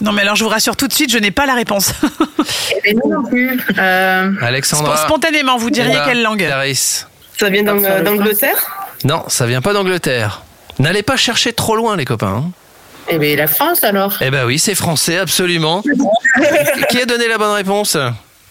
Non, 0.00 0.12
mais 0.12 0.22
alors 0.22 0.36
je 0.36 0.44
vous 0.44 0.50
rassure 0.50 0.76
tout 0.76 0.88
de 0.88 0.92
suite, 0.94 1.10
je 1.12 1.18
n'ai 1.18 1.30
pas 1.30 1.44
la 1.46 1.54
réponse. 1.54 1.92
Et 2.84 2.94
nous 2.94 3.10
non 3.10 3.22
plus. 3.22 3.58
Euh, 3.78 4.30
Alexandra. 4.42 4.96
Spontanément, 4.98 5.56
vous 5.58 5.70
diriez 5.70 5.98
quelle 6.06 6.22
langue? 6.22 6.38
Clarisse. 6.38 7.06
ça 7.38 7.48
vient 7.50 7.62
d'Ang- 7.62 8.02
d'Angleterre? 8.02 8.56
Non, 9.04 9.24
ça 9.28 9.46
vient 9.46 9.60
pas 9.62 9.72
d'Angleterre. 9.74 10.42
N'allez 10.78 11.02
pas 11.02 11.16
chercher 11.16 11.52
trop 11.52 11.76
loin 11.76 11.96
les 11.96 12.04
copains. 12.06 12.44
hein. 12.46 12.50
Eh 13.08 13.18
bien, 13.18 13.36
la 13.36 13.46
France 13.46 13.84
alors. 13.84 14.16
Eh 14.20 14.30
ben 14.30 14.44
oui, 14.46 14.58
c'est 14.58 14.74
français, 14.74 15.18
absolument. 15.18 15.82
Qui 16.90 17.00
a 17.00 17.06
donné 17.06 17.28
la 17.28 17.38
bonne 17.38 17.54
réponse? 17.54 17.96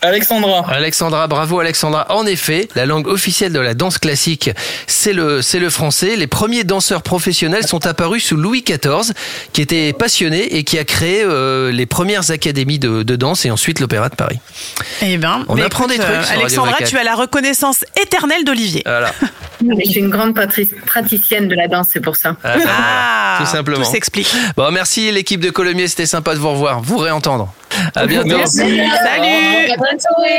Alexandra. 0.01 0.65
Alexandra, 0.69 1.27
bravo 1.27 1.59
Alexandra. 1.59 2.05
En 2.09 2.25
effet, 2.25 2.67
la 2.75 2.85
langue 2.85 3.07
officielle 3.07 3.51
de 3.53 3.59
la 3.59 3.73
danse 3.73 3.97
classique, 3.97 4.51
c'est 4.87 5.13
le, 5.13 5.41
c'est 5.41 5.59
le 5.59 5.69
français. 5.69 6.15
Les 6.15 6.27
premiers 6.27 6.63
danseurs 6.63 7.01
professionnels 7.01 7.65
sont 7.65 7.85
apparus 7.87 8.23
sous 8.23 8.35
Louis 8.35 8.63
XIV, 8.63 9.13
qui 9.53 9.61
était 9.61 9.93
passionné 9.93 10.57
et 10.57 10.63
qui 10.63 10.77
a 10.77 10.83
créé 10.83 11.23
euh, 11.23 11.71
les 11.71 11.85
premières 11.85 12.29
académies 12.31 12.79
de, 12.79 13.03
de 13.03 13.15
danse 13.15 13.45
et 13.45 13.51
ensuite 13.51 13.79
l'Opéra 13.79 14.09
de 14.09 14.15
Paris. 14.15 14.39
Eh 15.01 15.17
ben, 15.17 15.43
On 15.47 15.57
apprend 15.59 15.87
des 15.87 15.97
trucs 15.97 16.07
Radio 16.07 16.39
Alexandra, 16.39 16.77
tu 16.85 16.97
as 16.97 17.03
la 17.03 17.15
reconnaissance 17.15 17.83
éternelle 17.99 18.43
d'Olivier. 18.43 18.83
Voilà. 18.85 19.11
Je 19.61 19.89
suis 19.89 19.99
une 19.99 20.09
grande 20.09 20.33
praticienne 20.85 21.47
de 21.47 21.55
la 21.55 21.67
danse, 21.67 21.87
c'est 21.93 22.01
pour 22.01 22.15
ça. 22.15 22.35
Ah. 22.43 22.57
Ah, 22.67 23.37
tout 23.39 23.49
simplement. 23.49 23.83
Tout 23.83 23.91
s'explique. 23.91 24.31
Bon, 24.55 24.69
merci 24.71 25.11
l'équipe 25.11 25.41
de 25.41 25.49
Colomiers, 25.49 25.87
c'était 25.87 26.05
sympa 26.05 26.33
de 26.33 26.39
vous 26.39 26.51
revoir, 26.51 26.81
vous 26.81 26.97
réentendre. 26.97 27.53
À 27.95 28.05
bientôt. 28.05 28.45
Salut 28.45 28.81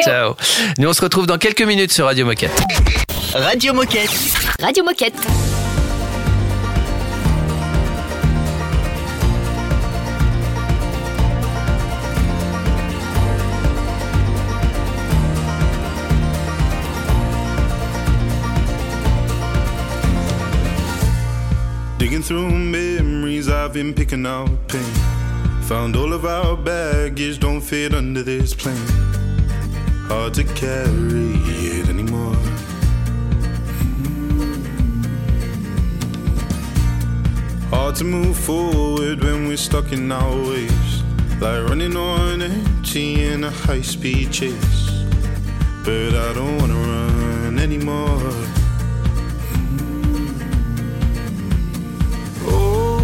Ciao. 0.04 0.34
Nous 0.78 0.88
on 0.88 0.92
se 0.92 1.02
retrouve 1.02 1.26
dans 1.26 1.38
quelques 1.38 1.62
minutes 1.62 1.92
sur 1.92 2.06
Radio 2.06 2.26
Moquette. 2.26 2.50
Radio 3.34 3.74
Moquette. 3.74 4.10
Radio 4.60 4.84
Moquette. 4.84 5.14
Digging 21.98 22.22
through 22.22 22.50
memories, 22.50 23.48
I've 23.48 23.72
been 23.72 23.92
picking 23.92 24.26
out 24.26 24.48
pain. 24.68 25.25
Found 25.68 25.96
all 25.96 26.12
of 26.12 26.24
our 26.24 26.56
baggage 26.56 27.40
don't 27.40 27.60
fit 27.60 27.92
under 27.92 28.22
this 28.22 28.54
plane. 28.54 28.76
Hard 30.06 30.32
to 30.34 30.44
carry 30.44 31.34
it 31.78 31.88
anymore. 31.88 32.36
Mm-hmm. 33.96 34.62
Hard 37.70 37.96
to 37.96 38.04
move 38.04 38.36
forward 38.36 39.24
when 39.24 39.48
we're 39.48 39.56
stuck 39.56 39.90
in 39.90 40.12
our 40.12 40.36
ways. 40.48 41.02
Like 41.40 41.68
running 41.68 41.96
on 41.96 42.42
empty 42.42 43.24
in 43.24 43.42
a 43.42 43.50
high 43.50 43.82
speed 43.82 44.30
chase. 44.32 45.04
But 45.84 46.14
I 46.14 46.32
don't 46.32 46.58
wanna 46.58 46.74
run 46.74 47.58
anymore. 47.58 48.20
Mm-hmm. 49.50 50.36
Oh, 52.46 53.02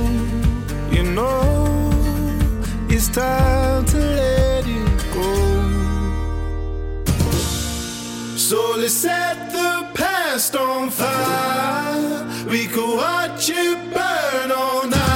you 0.92 1.02
know, 1.02 1.61
it's 2.94 3.08
time 3.08 3.86
to 3.86 3.96
let 3.96 4.66
it 4.66 5.14
go. 5.14 5.32
So 8.36 8.76
let's 8.76 8.92
set 8.92 9.50
the 9.50 9.88
past 9.94 10.54
on 10.54 10.90
fire. 10.90 12.26
We 12.50 12.66
could 12.66 12.96
watch 12.96 13.48
it 13.48 13.78
burn 13.94 14.52
all 14.52 14.86
night. 14.86 15.11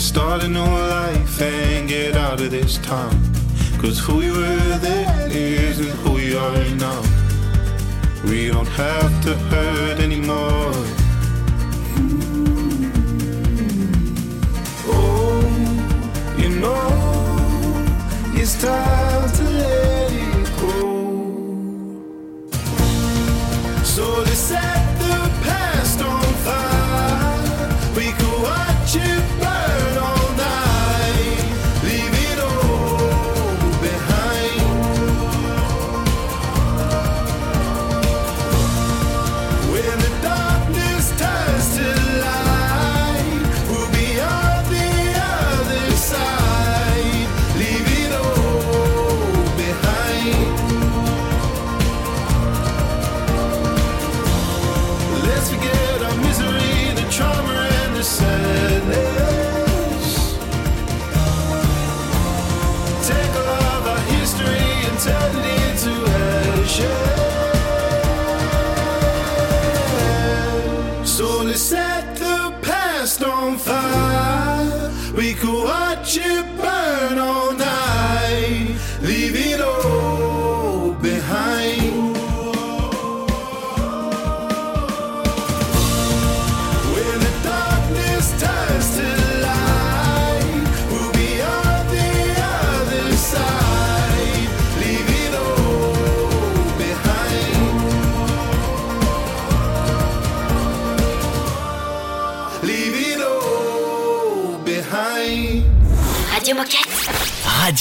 Let's 0.00 0.08
start 0.08 0.42
a 0.44 0.48
new 0.48 0.64
life 0.64 1.42
and 1.42 1.86
get 1.86 2.16
out 2.16 2.40
of 2.40 2.50
this 2.50 2.78
town. 2.78 3.12
Cause 3.78 3.98
who 3.98 4.16
we 4.16 4.30
were 4.30 4.78
then 4.78 5.30
isn't 5.30 5.90
who 5.98 6.12
we 6.12 6.34
are 6.34 6.64
now. 6.76 7.02
We 8.24 8.48
don't 8.48 8.66
have 8.66 9.22
to 9.24 9.34
hurt 9.50 10.00
anymore. 10.00 10.72
Oh, 14.88 15.42
you 16.38 16.48
know, 16.48 16.80
it's 18.32 18.58
time 18.58 19.30
to 19.36 19.49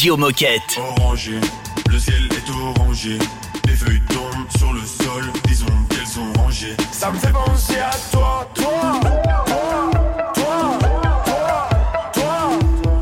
Radio 0.10 0.26
Moquette. 0.26 0.80
Orangé, 0.98 1.40
le 1.88 2.00
ciel 2.00 2.28
est 2.32 2.50
orangé. 2.50 3.20
Les 3.68 3.74
feuilles 3.74 4.02
tombent 4.10 4.58
sur 4.58 4.74
le 4.74 4.82
sol, 4.82 5.24
disons 5.46 5.68
qu'elles 5.88 6.08
sont 6.08 6.34
rangées. 6.42 6.76
Ça 6.92 7.12
me 7.12 7.18
fait 7.20 7.32
penser 7.32 7.78
à 7.78 7.92
toi, 8.12 8.50
toi, 8.56 9.00
toi, 9.04 9.90
toi, 10.34 10.70
toi, 12.12 12.50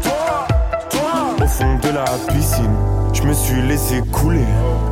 toi, 0.01 0.47
toi. 0.89 1.45
Au 1.45 1.47
fond 1.47 1.79
de 1.81 1.89
la 1.93 2.03
piscine, 2.33 2.75
je 3.13 3.21
me 3.21 3.31
suis 3.31 3.61
laissé 3.61 4.01
couler. 4.11 4.43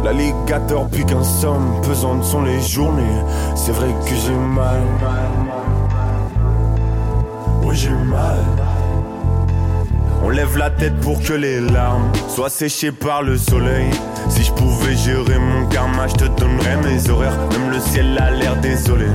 L'alligator 0.06 0.88
puis 0.89 1.06
qu'un 1.06 1.21
somme, 1.21 1.82
pesantes 1.82 2.23
sont 2.23 2.43
les 2.43 2.62
journées. 2.62 3.04
C'est 3.58 3.73
vrai 3.73 3.93
que 4.06 4.15
j'ai 4.15 4.32
mal. 4.32 4.82
Oui, 7.62 7.75
j'ai 7.75 7.89
mal. 7.89 8.54
Lève 10.45 10.58
la 10.58 10.69
tête 10.69 10.95
pour 11.01 11.19
que 11.23 11.34
les 11.34 11.60
larmes 11.60 12.12
soient 12.29 12.51
séchées 12.51 12.91
par 12.91 13.23
le 13.23 13.36
soleil. 13.36 13.89
Si 14.29 14.43
je 14.43 14.51
pouvais 14.51 14.95
gérer 14.95 15.39
mon 15.39 15.65
karma, 15.69 16.08
je 16.08 16.13
te 16.13 16.25
donnerais 16.39 16.77
mes 16.84 17.10
horaires. 17.10 17.36
Même 17.51 17.71
le 17.71 17.79
ciel 17.79 18.15
a 18.19 18.29
l'air 18.29 18.55
désolé. 18.58 19.08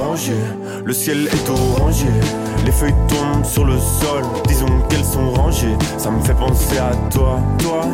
Orangé, 0.00 0.34
le 0.84 0.92
ciel 0.92 1.28
est 1.28 1.48
orangé. 1.48 2.06
Les 2.64 2.72
feuilles 2.72 2.94
tombent 3.06 3.44
sur 3.44 3.64
le 3.64 3.78
sol, 3.78 4.24
disons 4.48 4.80
qu'elles 4.88 5.04
sont 5.04 5.30
rangées. 5.34 5.76
Ça 5.98 6.10
me 6.10 6.20
fait 6.20 6.34
penser 6.34 6.78
à 6.78 6.90
toi, 7.12 7.38
toi, 7.60 7.84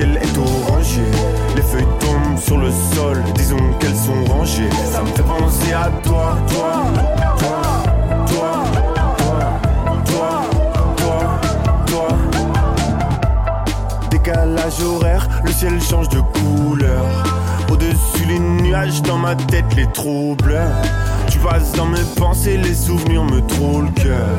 ciel 0.00 0.18
est 0.22 0.38
orangé. 0.38 1.02
Les 1.56 1.62
feuilles 1.62 1.86
tombent 2.00 2.38
sur 2.38 2.58
le 2.58 2.70
sol, 2.94 3.22
disons 3.34 3.72
qu'elles 3.78 3.94
sont 3.94 4.24
rangées. 4.32 4.70
Ça 4.90 5.02
me 5.02 5.08
fait 5.08 5.22
penser 5.22 5.72
à 5.72 5.90
toi, 6.02 6.38
toi, 6.48 6.84
toi, 7.38 7.60
toi, 8.26 8.64
toi, 10.04 10.40
toi, 10.96 11.40
toi. 11.86 12.08
Décalage 14.10 14.82
horaire, 14.82 15.28
le 15.44 15.52
ciel 15.52 15.80
change 15.82 16.08
de 16.08 16.20
couleur. 16.20 17.04
Au-dessus 17.70 18.24
les 18.26 18.38
nuages, 18.38 19.02
dans 19.02 19.18
ma 19.18 19.34
tête 19.34 19.74
les 19.76 19.86
troubles. 19.92 20.58
Tu 21.28 21.38
passes 21.38 21.72
dans 21.72 21.86
mes 21.86 22.04
pensées, 22.16 22.56
les 22.56 22.74
souvenirs 22.74 23.24
me 23.24 23.40
trouvent 23.46 23.92
cœur. 23.92 24.38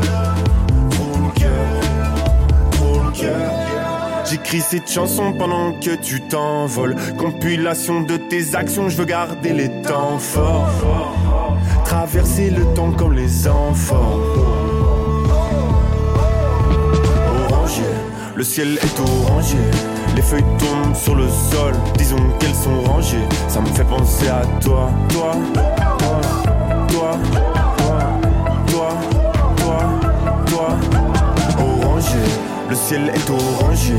Trop 0.89 1.31
cœur, 1.35 2.71
trop 2.71 3.03
le 3.03 3.11
cœur. 3.11 3.70
J'écris 4.31 4.61
cette 4.61 4.89
chanson 4.89 5.33
pendant 5.33 5.73
que 5.73 5.93
tu 5.93 6.21
t'envoles. 6.21 6.95
Compilation 7.17 7.99
de 7.99 8.15
tes 8.15 8.55
actions, 8.55 8.87
je 8.87 8.95
veux 8.95 9.03
garder 9.03 9.51
les 9.51 9.67
temps 9.81 10.17
forts. 10.19 10.69
Traverser 11.83 12.49
le 12.49 12.63
temps 12.73 12.93
comme 12.93 13.11
les 13.11 13.45
enfants. 13.49 14.19
Orangé, 17.49 17.83
le 18.33 18.43
ciel 18.45 18.79
est 18.81 18.99
orangé. 19.01 19.57
Les 20.15 20.21
feuilles 20.21 20.45
tombent 20.59 20.95
sur 20.95 21.15
le 21.15 21.27
sol, 21.27 21.73
disons 21.97 22.15
qu'elles 22.39 22.55
sont 22.55 22.89
rangées. 22.89 23.27
Ça 23.49 23.59
me 23.59 23.67
fait 23.67 23.83
penser 23.83 24.29
à 24.29 24.43
toi, 24.61 24.89
toi, 25.09 25.35
toi, 25.53 26.21
toi, 26.87 27.19
toi, 28.67 28.89
toi, 29.57 29.79
toi. 30.45 30.77
Orangé, 31.59 32.50
le 32.71 32.77
ciel 32.77 33.11
est 33.13 33.29
orangé, 33.29 33.95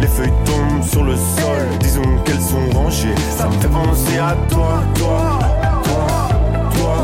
les 0.00 0.06
feuilles 0.06 0.32
tombent 0.46 0.82
sur 0.82 1.04
le 1.04 1.14
sol. 1.14 1.68
Disons 1.78 2.16
qu'elles 2.24 2.40
sont 2.40 2.70
rangées. 2.72 3.14
Ça 3.36 3.46
me 3.46 3.52
fait 3.52 3.68
penser 3.68 4.16
à 4.16 4.34
toi, 4.48 4.82
toi, 4.94 5.38
toi, 5.84 6.30
toi, 6.74 6.96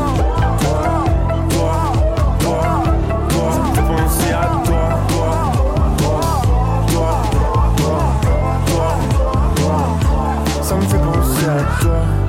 toi, 0.59 1.05
toi, 1.47 1.83
toi, 2.39 2.83
toi. 3.29 3.51
Ça 3.51 3.59
me 3.61 3.75
fait 3.75 3.83
penser 3.83 4.31
à 4.31 4.63
toi, 4.65 4.83
toi, 5.09 5.51
toi, 5.99 6.21
toi, 6.87 7.21
toi, 7.77 8.01
toi, 8.65 8.97
toi. 10.01 10.63
Ça 10.63 10.75
me 10.75 10.81
fait 10.81 10.97
penser 10.97 11.45
à 11.45 11.83
toi. 11.83 12.20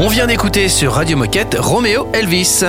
On 0.00 0.06
vient 0.06 0.28
d'écouter 0.28 0.68
sur 0.68 0.92
Radio 0.92 1.16
Moquette 1.16 1.56
Roméo 1.58 2.06
Elvis. 2.12 2.62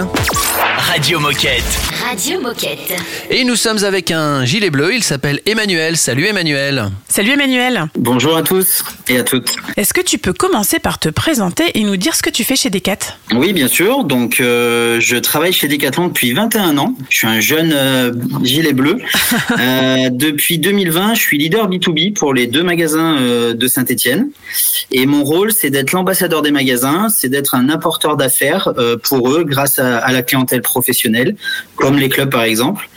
Radio 0.79 1.19
Moquette. 1.19 1.88
Radio 2.09 2.41
Moquette. 2.41 2.95
Et 3.29 3.43
nous 3.43 3.55
sommes 3.55 3.83
avec 3.83 4.09
un 4.09 4.43
gilet 4.43 4.71
bleu, 4.71 4.95
il 4.95 5.03
s'appelle 5.03 5.41
Emmanuel. 5.45 5.95
Salut 5.95 6.25
Emmanuel. 6.25 6.89
Salut 7.07 7.33
Emmanuel. 7.33 7.85
Bonjour 7.95 8.35
à 8.35 8.41
tous 8.41 8.83
et 9.07 9.19
à 9.19 9.23
toutes. 9.23 9.55
Est-ce 9.77 9.93
que 9.93 10.01
tu 10.01 10.17
peux 10.17 10.33
commencer 10.33 10.79
par 10.79 10.97
te 10.97 11.09
présenter 11.09 11.65
et 11.75 11.83
nous 11.83 11.97
dire 11.97 12.15
ce 12.15 12.23
que 12.23 12.31
tu 12.31 12.43
fais 12.43 12.55
chez 12.55 12.71
Decat 12.71 12.97
Oui, 13.35 13.53
bien 13.53 13.67
sûr. 13.67 14.05
Donc, 14.05 14.39
euh, 14.39 14.99
je 14.99 15.17
travaille 15.17 15.53
chez 15.53 15.67
Decathlon 15.67 16.07
depuis 16.07 16.33
21 16.33 16.79
ans. 16.79 16.95
Je 17.11 17.17
suis 17.17 17.27
un 17.27 17.39
jeune 17.41 17.73
euh, 17.75 18.11
gilet 18.43 18.73
bleu. 18.73 18.97
Euh, 19.59 20.09
depuis 20.11 20.57
2020, 20.57 21.15
je 21.15 21.19
suis 21.19 21.37
leader 21.37 21.69
B2B 21.69 22.13
pour 22.13 22.33
les 22.33 22.47
deux 22.47 22.63
magasins 22.63 23.17
euh, 23.17 23.53
de 23.53 23.67
Saint-Etienne. 23.67 24.29
Et 24.91 25.05
mon 25.05 25.23
rôle, 25.23 25.51
c'est 25.51 25.69
d'être 25.69 25.91
l'ambassadeur 25.91 26.41
des 26.41 26.51
magasins, 26.51 27.09
c'est 27.09 27.29
d'être 27.29 27.55
un 27.55 27.67
apporteur 27.69 28.15
d'affaires 28.15 28.71
euh, 28.77 28.95
pour 28.97 29.31
eux 29.31 29.43
grâce 29.43 29.79
à, 29.79 29.97
à 29.97 30.11
la 30.13 30.21
clientèle 30.21 30.61
professionnelle, 30.61 31.35
comme 31.75 31.98
les 31.99 32.09
clubs 32.09 32.29
par 32.29 32.43
exemple. 32.43 32.89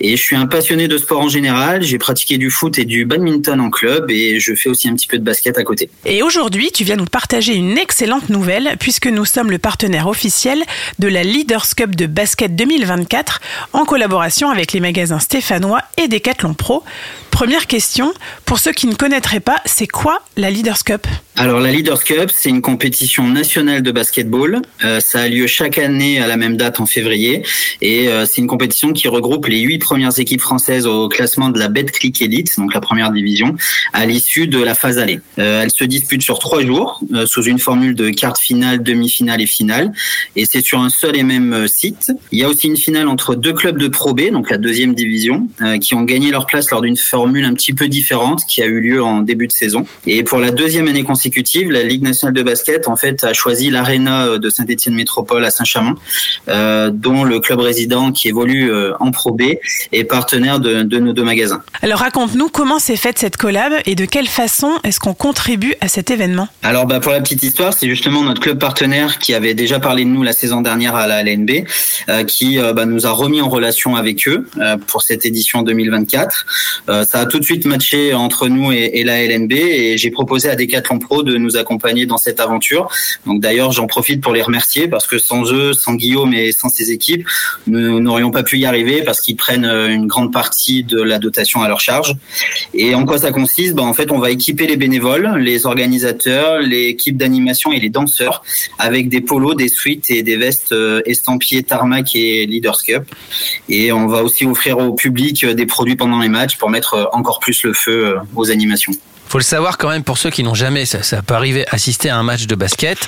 Et 0.00 0.16
je 0.16 0.22
suis 0.22 0.36
un 0.36 0.46
passionné 0.46 0.88
de 0.88 0.98
sport 0.98 1.20
en 1.20 1.28
général. 1.28 1.82
J'ai 1.82 1.98
pratiqué 1.98 2.38
du 2.38 2.50
foot 2.50 2.78
et 2.78 2.84
du 2.84 3.04
badminton 3.04 3.60
en 3.60 3.70
club 3.70 4.10
et 4.10 4.40
je 4.40 4.54
fais 4.54 4.68
aussi 4.68 4.88
un 4.88 4.94
petit 4.94 5.06
peu 5.06 5.18
de 5.18 5.24
basket 5.24 5.58
à 5.58 5.64
côté. 5.64 5.90
Et 6.04 6.22
aujourd'hui, 6.22 6.70
tu 6.72 6.84
viens 6.84 6.96
nous 6.96 7.04
partager 7.04 7.54
une 7.54 7.78
excellente 7.78 8.28
nouvelle 8.28 8.76
puisque 8.78 9.06
nous 9.06 9.24
sommes 9.24 9.50
le 9.50 9.58
partenaire 9.58 10.06
officiel 10.06 10.62
de 10.98 11.08
la 11.08 11.22
Leaders 11.22 11.74
Cup 11.76 11.94
de 11.96 12.06
basket 12.06 12.54
2024 12.54 13.40
en 13.72 13.84
collaboration 13.84 14.50
avec 14.50 14.72
les 14.72 14.80
magasins 14.80 15.18
stéphanois 15.18 15.80
et 15.96 16.08
Decathlon 16.08 16.54
Pro. 16.54 16.82
Première 17.32 17.66
question, 17.66 18.12
pour 18.44 18.58
ceux 18.58 18.72
qui 18.72 18.86
ne 18.86 18.94
connaîtraient 18.94 19.40
pas, 19.40 19.56
c'est 19.64 19.88
quoi 19.88 20.20
la 20.36 20.50
Leaders 20.50 20.84
Cup? 20.84 21.06
Alors 21.36 21.60
la 21.60 21.72
Leaders 21.72 22.04
Cup, 22.04 22.30
c'est 22.32 22.50
une 22.50 22.60
compétition 22.60 23.26
nationale 23.26 23.82
de 23.82 23.90
basketball. 23.90 24.60
Euh, 24.84 25.00
ça 25.00 25.22
a 25.22 25.28
lieu 25.28 25.46
chaque 25.46 25.78
année 25.78 26.20
à 26.20 26.26
la 26.26 26.36
même 26.36 26.58
date 26.58 26.78
en 26.78 26.84
février 26.84 27.42
et 27.80 28.08
euh, 28.08 28.26
c'est 28.26 28.42
une 28.42 28.46
compétition 28.46 28.92
qui 28.92 29.08
regroupe 29.08 29.46
les 29.46 29.60
huit 29.60 29.78
premières 29.78 30.16
équipes 30.18 30.42
françaises 30.42 30.86
au 30.86 31.08
classement 31.08 31.48
de 31.48 31.58
la 31.58 31.68
Betclic 31.68 32.20
Elite, 32.20 32.54
donc 32.58 32.74
la 32.74 32.80
première 32.80 33.10
division, 33.10 33.56
à 33.94 34.04
l'issue 34.04 34.46
de 34.46 34.62
la 34.62 34.74
phase 34.74 34.98
aller. 34.98 35.20
Euh, 35.38 35.62
elle 35.62 35.70
se 35.70 35.84
dispute 35.84 36.22
sur 36.22 36.38
trois 36.38 36.62
jours 36.62 37.00
euh, 37.14 37.24
sous 37.24 37.44
une 37.44 37.58
formule 37.58 37.94
de 37.94 38.10
quart 38.10 38.36
finale, 38.36 38.82
demi-finale 38.82 39.40
et 39.40 39.46
finale 39.46 39.92
et 40.36 40.44
c'est 40.44 40.62
sur 40.62 40.80
un 40.80 40.90
seul 40.90 41.16
et 41.16 41.22
même 41.22 41.66
site. 41.66 42.12
Il 42.30 42.38
y 42.38 42.44
a 42.44 42.48
aussi 42.48 42.66
une 42.66 42.76
finale 42.76 43.08
entre 43.08 43.34
deux 43.34 43.54
clubs 43.54 43.78
de 43.78 43.88
Pro 43.88 44.12
B, 44.12 44.30
donc 44.30 44.50
la 44.50 44.58
deuxième 44.58 44.94
division, 44.94 45.48
qui 45.80 45.94
ont 45.94 46.02
gagné 46.02 46.30
leur 46.30 46.46
place 46.46 46.70
lors 46.70 46.82
d'une 46.82 46.96
un 47.26 47.54
petit 47.54 47.72
peu 47.72 47.88
différente 47.88 48.42
qui 48.46 48.62
a 48.62 48.66
eu 48.66 48.80
lieu 48.80 49.02
en 49.02 49.20
début 49.20 49.46
de 49.46 49.52
saison. 49.52 49.86
Et 50.06 50.22
pour 50.22 50.38
la 50.38 50.50
deuxième 50.50 50.88
année 50.88 51.04
consécutive, 51.04 51.70
la 51.70 51.82
Ligue 51.82 52.02
nationale 52.02 52.34
de 52.34 52.42
basket 52.42 52.88
en 52.88 52.96
fait 52.96 53.24
a 53.24 53.32
choisi 53.32 53.70
l'aréna 53.70 54.38
de 54.38 54.50
Saint-Étienne 54.50 54.94
Métropole 54.94 55.44
à 55.44 55.50
Saint-Chamond, 55.50 55.94
euh, 56.48 56.90
dont 56.92 57.24
le 57.24 57.40
club 57.40 57.60
résident 57.60 58.12
qui 58.12 58.28
évolue 58.28 58.70
euh, 58.70 58.92
en 59.00 59.10
Pro 59.10 59.32
B 59.32 59.42
est 59.92 60.04
partenaire 60.04 60.60
de, 60.60 60.82
de 60.82 60.98
nos 60.98 61.12
deux 61.12 61.24
magasins. 61.24 61.62
Alors 61.80 62.00
raconte-nous 62.00 62.48
comment 62.48 62.78
s'est 62.78 62.96
faite 62.96 63.18
cette 63.18 63.36
collab 63.36 63.72
et 63.86 63.94
de 63.94 64.04
quelle 64.04 64.28
façon 64.28 64.72
est-ce 64.84 65.00
qu'on 65.00 65.14
contribue 65.14 65.74
à 65.80 65.88
cet 65.88 66.10
événement? 66.10 66.48
Alors 66.62 66.86
bah, 66.86 67.00
pour 67.00 67.12
la 67.12 67.20
petite 67.20 67.42
histoire, 67.42 67.72
c'est 67.72 67.88
justement 67.88 68.22
notre 68.22 68.40
club 68.40 68.58
partenaire 68.58 69.18
qui 69.18 69.34
avait 69.34 69.54
déjà 69.54 69.80
parlé 69.80 70.04
de 70.04 70.10
nous 70.10 70.22
la 70.22 70.32
saison 70.32 70.60
dernière 70.60 70.94
à 70.94 71.06
la 71.06 71.22
LNB, 71.22 71.50
euh, 72.08 72.24
qui 72.24 72.58
euh, 72.58 72.72
bah, 72.72 72.86
nous 72.86 73.06
a 73.06 73.10
remis 73.10 73.40
en 73.40 73.48
relation 73.48 73.96
avec 73.96 74.26
eux 74.28 74.46
euh, 74.58 74.76
pour 74.86 75.02
cette 75.02 75.26
édition 75.26 75.62
2024. 75.62 76.46
Euh, 76.88 77.04
ça 77.12 77.20
a 77.20 77.26
tout 77.26 77.38
de 77.38 77.44
suite 77.44 77.66
matché 77.66 78.14
entre 78.14 78.48
nous 78.48 78.72
et, 78.72 79.04
la 79.04 79.22
LNB 79.22 79.52
et 79.52 79.98
j'ai 79.98 80.10
proposé 80.10 80.48
à 80.48 80.56
Decathlon 80.56 80.98
Pro 80.98 81.22
de 81.22 81.36
nous 81.36 81.58
accompagner 81.58 82.06
dans 82.06 82.16
cette 82.16 82.40
aventure. 82.40 82.88
Donc 83.26 83.42
d'ailleurs, 83.42 83.70
j'en 83.70 83.86
profite 83.86 84.22
pour 84.22 84.32
les 84.32 84.40
remercier 84.40 84.88
parce 84.88 85.06
que 85.06 85.18
sans 85.18 85.52
eux, 85.52 85.74
sans 85.74 85.92
Guillaume 85.92 86.32
et 86.32 86.52
sans 86.52 86.70
ses 86.70 86.90
équipes, 86.90 87.28
nous 87.66 88.00
n'aurions 88.00 88.30
pas 88.30 88.42
pu 88.42 88.60
y 88.60 88.64
arriver 88.64 89.02
parce 89.02 89.20
qu'ils 89.20 89.36
prennent 89.36 89.66
euh, 89.66 89.88
une 89.88 90.06
grande 90.06 90.32
partie 90.32 90.84
de 90.84 91.02
la 91.02 91.18
dotation 91.18 91.60
à 91.60 91.68
leur 91.68 91.80
charge. 91.80 92.14
Et 92.72 92.94
en 92.94 93.04
quoi 93.04 93.18
ça 93.18 93.30
consiste? 93.30 93.74
Bah, 93.74 93.82
En 93.82 93.92
fait, 93.92 94.10
on 94.10 94.18
va 94.18 94.30
équiper 94.30 94.66
les 94.66 94.78
bénévoles, 94.78 95.36
les 95.36 95.66
organisateurs, 95.66 96.60
l'équipe 96.60 97.18
d'animation 97.18 97.72
et 97.72 97.78
les 97.78 97.90
danseurs 97.90 98.42
avec 98.78 99.10
des 99.10 99.20
polos, 99.20 99.54
des 99.54 99.68
suites 99.68 100.10
et 100.10 100.22
des 100.22 100.38
vestes 100.38 100.72
euh, 100.72 101.02
estampillées 101.04 101.62
Tarmac 101.62 102.16
et 102.16 102.46
Leaders 102.46 102.82
Cup. 102.82 103.04
Et 103.68 103.92
on 103.92 104.06
va 104.06 104.22
aussi 104.22 104.46
offrir 104.46 104.78
au 104.78 104.94
public 104.94 105.44
euh, 105.44 105.52
des 105.52 105.66
produits 105.66 105.96
pendant 105.96 106.18
les 106.18 106.30
matchs 106.30 106.56
pour 106.56 106.70
mettre 106.70 107.01
encore 107.12 107.40
plus 107.40 107.64
le 107.64 107.72
feu 107.72 108.06
euh, 108.06 108.20
aux 108.34 108.50
animations. 108.50 108.92
Faut 109.32 109.38
le 109.38 109.44
savoir 109.44 109.78
quand 109.78 109.88
même 109.88 110.02
pour 110.04 110.18
ceux 110.18 110.28
qui 110.28 110.42
n'ont 110.42 110.52
jamais, 110.52 110.84
ça, 110.84 111.02
ça 111.02 111.22
peut 111.22 111.32
arriver, 111.32 111.64
assister 111.70 112.10
à 112.10 112.18
un 112.18 112.22
match 112.22 112.46
de 112.46 112.54
basket, 112.54 112.98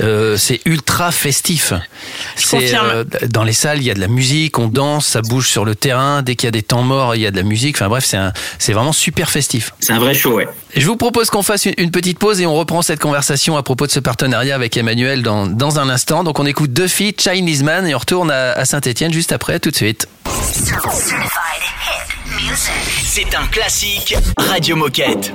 euh, 0.00 0.38
c'est 0.38 0.62
ultra 0.64 1.12
festif. 1.12 1.74
C'est 2.36 2.56
confirme. 2.58 2.86
euh, 2.86 3.04
dans 3.28 3.44
les 3.44 3.52
salles, 3.52 3.80
il 3.80 3.84
y 3.84 3.90
a 3.90 3.94
de 3.94 4.00
la 4.00 4.08
musique, 4.08 4.58
on 4.58 4.68
danse, 4.68 5.06
ça 5.06 5.20
bouge 5.20 5.46
sur 5.46 5.66
le 5.66 5.74
terrain. 5.74 6.22
Dès 6.22 6.36
qu'il 6.36 6.46
y 6.46 6.48
a 6.48 6.52
des 6.52 6.62
temps 6.62 6.80
morts, 6.80 7.16
il 7.16 7.20
y 7.20 7.26
a 7.26 7.30
de 7.30 7.36
la 7.36 7.42
musique. 7.42 7.76
Enfin 7.76 7.90
bref, 7.90 8.10
c'est 8.58 8.72
vraiment 8.72 8.94
super 8.94 9.28
festif. 9.30 9.74
C'est 9.78 9.92
un 9.92 9.98
vrai 9.98 10.14
show, 10.14 10.36
ouais. 10.36 10.48
Je 10.74 10.86
vous 10.86 10.96
propose 10.96 11.28
qu'on 11.28 11.42
fasse 11.42 11.66
une, 11.66 11.74
une 11.76 11.90
petite 11.90 12.18
pause 12.18 12.40
et 12.40 12.46
on 12.46 12.54
reprend 12.54 12.80
cette 12.80 13.00
conversation 13.00 13.58
à 13.58 13.62
propos 13.62 13.86
de 13.86 13.92
ce 13.92 14.00
partenariat 14.00 14.54
avec 14.54 14.74
Emmanuel 14.78 15.22
dans, 15.22 15.46
dans 15.46 15.78
un 15.80 15.90
instant. 15.90 16.24
Donc 16.24 16.38
on 16.38 16.46
écoute 16.46 16.72
deux 16.72 16.88
filles, 16.88 17.14
Chinese 17.18 17.62
Man, 17.62 17.86
et 17.86 17.94
on 17.94 17.98
retourne 17.98 18.30
à, 18.30 18.52
à 18.52 18.64
Saint-Etienne 18.64 19.12
juste 19.12 19.32
après, 19.32 19.60
tout 19.60 19.70
de 19.70 19.76
suite. 19.76 20.08
C'est 23.04 23.34
un 23.34 23.46
classique 23.48 24.16
Radio 24.38 24.76
Moquette. 24.76 25.30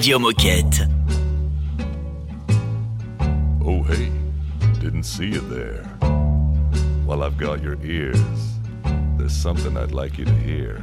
Radio 0.00 0.18
Moquette. 0.18 0.88
Oh, 3.62 3.82
hey, 3.82 4.10
didn't 4.80 5.02
see 5.02 5.26
you 5.26 5.40
there. 5.40 5.84
While 7.04 7.22
I've 7.22 7.36
got 7.36 7.62
your 7.62 7.76
ears, 7.84 8.18
there's 9.18 9.36
something 9.36 9.76
I'd 9.76 9.92
like 9.92 10.16
you 10.16 10.24
to 10.24 10.34
hear. 10.36 10.82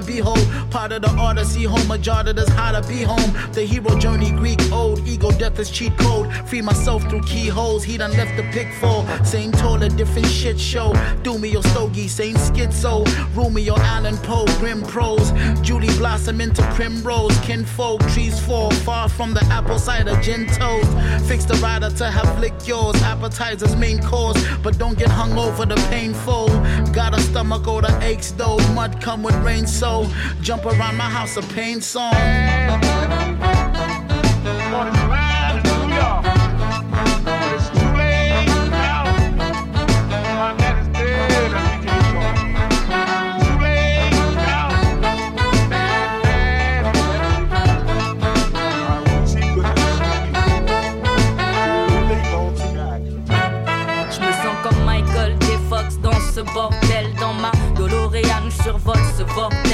To 0.00 0.06
be 0.06 0.18
whole. 0.18 0.36
Part 0.70 0.92
of 0.92 1.02
the 1.02 1.10
odyssey, 1.10 1.64
home 1.64 1.86
majority 1.88 2.40
is 2.40 2.48
how 2.50 2.72
to 2.72 2.86
be 2.88 3.02
home. 3.02 3.19
Free 6.50 6.62
myself 6.62 7.08
through 7.08 7.22
keyholes, 7.22 7.84
he 7.84 7.96
done 7.96 8.10
left 8.16 8.36
the 8.36 8.42
pick 8.50 8.72
for. 8.72 9.06
Same 9.24 9.52
toilet, 9.52 9.96
different 9.96 10.26
shit 10.26 10.58
show. 10.58 10.92
Do 11.22 11.38
me 11.38 11.48
your 11.48 11.62
stogie, 11.62 12.08
same 12.08 12.34
schizo. 12.34 13.06
Rumi 13.36 13.70
or 13.70 13.78
Allen 13.78 14.16
Poe, 14.16 14.46
grim 14.58 14.82
pros. 14.82 15.30
Julie 15.60 15.96
blossom 15.96 16.40
into 16.40 16.62
primrose. 16.74 17.38
Kinfolk, 17.42 18.00
trees 18.08 18.44
fall 18.44 18.72
far 18.72 19.08
from 19.08 19.32
the 19.32 19.44
apple 19.44 19.78
cider 19.78 20.20
gin 20.22 20.48
toast. 20.48 20.90
Fix 21.28 21.44
the 21.44 21.54
rider 21.62 21.88
to 21.88 22.10
have 22.10 22.40
lick 22.40 22.66
yours. 22.66 23.00
Appetizers 23.02 23.76
main 23.76 24.02
course, 24.02 24.44
but 24.60 24.76
don't 24.76 24.98
get 24.98 25.08
hung 25.08 25.38
over 25.38 25.64
the 25.64 25.76
painful. 25.88 26.48
Got 26.92 27.16
a 27.16 27.20
stomach 27.20 27.68
or 27.68 27.80
the 27.80 27.96
aches 28.02 28.32
though. 28.32 28.58
Mud 28.74 29.00
come 29.00 29.22
with 29.22 29.36
rain, 29.36 29.68
so 29.68 30.04
jump 30.40 30.66
around 30.66 30.96
my 30.96 31.08
house 31.08 31.36
a 31.36 31.42
pain 31.42 31.80
song. 31.80 32.89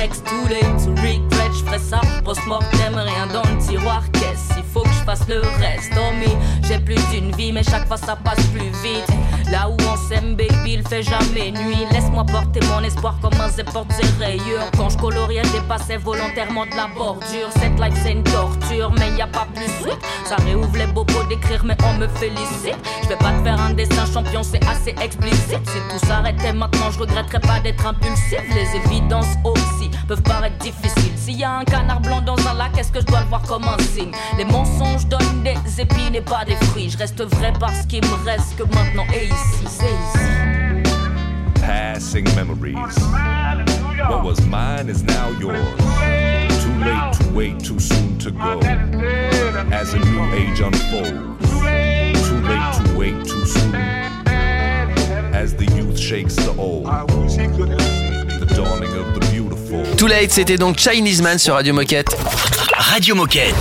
Vortex 0.06 0.20
Too 0.20 0.48
late 0.48 0.84
to 0.84 0.90
regret, 1.02 1.50
je 1.52 1.64
ferai 1.64 1.78
ça 1.78 2.00
post-mortem. 2.24 2.94
Rien 2.94 3.26
dans 3.32 3.42
le 3.42 3.58
tiroir, 3.58 4.02
qu'est-ce 4.12 4.58
Il 4.58 4.64
faut 4.64 4.82
que 4.82 4.88
je 4.88 5.04
fasse 5.04 5.26
le 5.28 5.40
reste? 5.58 5.92
Oh 5.96 6.12
j'ai 6.62 6.78
plus 6.78 6.98
d'une 7.10 7.34
vie 7.36 7.52
mais 7.52 7.62
chaque 7.62 7.86
fois 7.86 7.96
ça 7.96 8.16
passe 8.16 8.44
plus 8.46 8.70
vite 8.82 9.06
Là 9.50 9.68
où 9.68 9.76
on 9.92 9.96
s'aime 10.08 10.34
baby, 10.34 10.74
il 10.74 10.88
fait 10.88 11.02
jamais 11.02 11.52
nuit. 11.52 11.86
Laisse-moi 11.92 12.24
porter 12.24 12.60
mon 12.68 12.82
espoir 12.82 13.16
comme 13.20 13.34
un 13.40 13.48
rayures. 14.18 14.70
Quand 14.76 14.88
je 14.88 14.98
coloriais, 14.98 15.42
je 15.44 15.52
dépassais 15.52 15.96
volontairement 15.96 16.66
de 16.66 16.76
la 16.76 16.88
bordure. 16.88 17.48
Cette 17.54 17.78
life 17.80 17.98
c'est 18.02 18.12
une 18.12 18.22
torture 18.22 18.92
mais 18.98 19.10
y 19.16 19.22
a 19.22 19.26
pas 19.26 19.46
plus 19.54 19.66
sweet. 19.80 19.98
Ça 20.24 20.36
réouvre 20.36 20.76
les 20.76 20.86
bobos 20.86 21.24
d'écrire 21.28 21.64
mais 21.64 21.76
on 21.84 21.94
me 21.94 22.08
félicite. 22.08 22.76
Je 23.02 23.08
vais 23.08 23.16
pas 23.16 23.32
te 23.32 23.42
faire 23.44 23.60
un 23.60 23.72
dessin 23.74 24.06
champion, 24.12 24.42
c'est 24.42 24.62
assez 24.66 24.94
explicite. 25.02 25.60
Si 25.64 25.78
tout 25.90 26.06
s'arrêtait 26.06 26.52
maintenant, 26.52 26.90
je 26.90 26.98
regretterais 26.98 27.40
pas 27.40 27.60
d'être 27.60 27.86
impulsif. 27.86 28.42
Les 28.54 28.76
évidences 28.76 29.34
aussi 29.44 29.90
peuvent 30.08 30.22
paraître 30.22 30.58
difficiles. 30.58 31.12
S'il 31.16 31.38
y 31.38 31.44
a 31.44 31.58
un 31.58 31.64
canard 31.64 32.00
blanc 32.00 32.20
dans 32.20 32.38
un 32.48 32.54
lac, 32.54 32.76
est-ce 32.78 32.92
que 32.92 33.00
je 33.00 33.06
dois 33.06 33.20
le 33.20 33.26
voir 33.26 33.42
comme 33.42 33.64
un 33.64 33.78
signe? 33.82 34.12
Les 34.38 34.44
mensonges 34.44 35.06
donnent 35.06 35.42
des 35.42 35.80
épines 35.80 36.14
et 36.14 36.20
pas 36.20 36.44
des 36.44 36.56
fruits. 36.66 36.90
Je 36.90 36.98
reste 36.98 37.22
vrai 37.22 37.52
parce 37.58 37.84
qu'il 37.86 38.04
me 38.04 38.24
reste 38.24 38.56
que 38.56 38.62
maintenant 38.74 39.06
Passing 41.60 42.24
memories. 42.34 42.76
What 44.08 44.24
was 44.24 44.44
mine 44.46 44.88
is 44.88 45.02
now 45.02 45.30
yours. 45.38 45.66
Too 46.62 46.72
late 46.78 47.12
to 47.14 47.30
wait, 47.34 47.60
too 47.60 47.78
soon 47.78 48.18
to 48.18 48.30
go. 48.30 48.60
As 49.72 49.94
a 49.94 49.98
new 49.98 50.22
age 50.32 50.60
unfolds. 50.60 51.50
Too 52.28 52.40
late 52.40 52.74
to 52.74 52.94
wait, 52.96 53.24
too 53.26 53.44
soon. 53.44 53.74
As 55.34 55.54
the 55.54 55.66
youth 55.76 55.98
shakes 55.98 56.34
the 56.36 56.54
old. 56.56 56.86
The 56.86 58.46
dawning 58.54 58.92
of 58.94 59.14
the 59.14 59.20
beautiful. 59.30 59.84
Too 59.96 60.06
Late, 60.06 60.32
c'était 60.32 60.56
donc 60.56 60.76
Chinese 60.76 61.20
Man 61.20 61.38
sur 61.38 61.54
Radio 61.54 61.74
Moquette. 61.74 62.16
Radio 62.78 63.14
Moquette. 63.14 63.54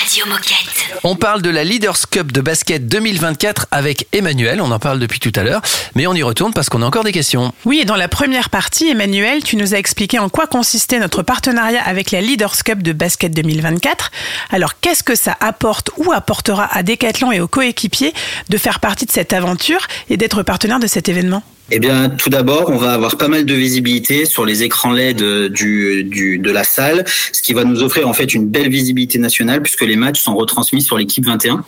Radio 0.00 0.26
Moquette. 0.26 0.98
On 1.04 1.14
parle 1.14 1.40
de 1.40 1.50
la 1.50 1.62
Leaders 1.62 2.08
Cup 2.10 2.32
de 2.32 2.40
basket 2.40 2.88
2024 2.88 3.68
avec 3.70 4.08
Emmanuel, 4.12 4.60
on 4.60 4.72
en 4.72 4.78
parle 4.80 4.98
depuis 4.98 5.20
tout 5.20 5.32
à 5.36 5.44
l'heure, 5.44 5.62
mais 5.94 6.08
on 6.08 6.14
y 6.14 6.22
retourne 6.24 6.52
parce 6.52 6.68
qu'on 6.68 6.82
a 6.82 6.86
encore 6.86 7.04
des 7.04 7.12
questions. 7.12 7.52
Oui, 7.64 7.78
et 7.80 7.84
dans 7.84 7.94
la 7.94 8.08
première 8.08 8.50
partie, 8.50 8.88
Emmanuel, 8.88 9.44
tu 9.44 9.56
nous 9.56 9.74
as 9.74 9.78
expliqué 9.78 10.18
en 10.18 10.28
quoi 10.28 10.48
consistait 10.48 10.98
notre 10.98 11.22
partenariat 11.22 11.82
avec 11.82 12.10
la 12.10 12.20
Leaders 12.20 12.56
Cup 12.64 12.82
de 12.82 12.92
basket 12.92 13.32
2024. 13.32 14.10
Alors, 14.50 14.80
qu'est-ce 14.80 15.04
que 15.04 15.14
ça 15.14 15.36
apporte 15.38 15.90
ou 15.96 16.12
apportera 16.12 16.68
à 16.72 16.82
Decathlon 16.82 17.30
et 17.30 17.40
aux 17.40 17.48
coéquipiers 17.48 18.12
de 18.48 18.58
faire 18.58 18.80
partie 18.80 19.06
de 19.06 19.12
cette 19.12 19.32
aventure 19.32 19.86
et 20.08 20.16
d'être 20.16 20.42
partenaire 20.42 20.80
de 20.80 20.88
cet 20.88 21.08
événement? 21.08 21.44
Eh 21.72 21.78
bien, 21.78 22.10
tout 22.10 22.30
d'abord, 22.30 22.64
on 22.68 22.76
va 22.76 22.92
avoir 22.92 23.16
pas 23.16 23.28
mal 23.28 23.44
de 23.44 23.54
visibilité 23.54 24.24
sur 24.24 24.44
les 24.44 24.64
écrans 24.64 24.90
LED 24.90 25.22
du, 25.52 26.02
du, 26.02 26.38
de 26.38 26.50
la 26.50 26.64
salle, 26.64 27.04
ce 27.32 27.42
qui 27.42 27.52
va 27.52 27.62
nous 27.62 27.84
offrir 27.84 28.08
en 28.08 28.12
fait 28.12 28.34
une 28.34 28.48
belle 28.48 28.68
visibilité 28.68 29.18
nationale 29.18 29.62
puisque 29.62 29.82
les 29.82 29.94
matchs 29.94 30.20
sont 30.20 30.34
retransmis 30.34 30.82
sur 30.82 30.98
l'équipe 30.98 31.24
21. 31.24 31.64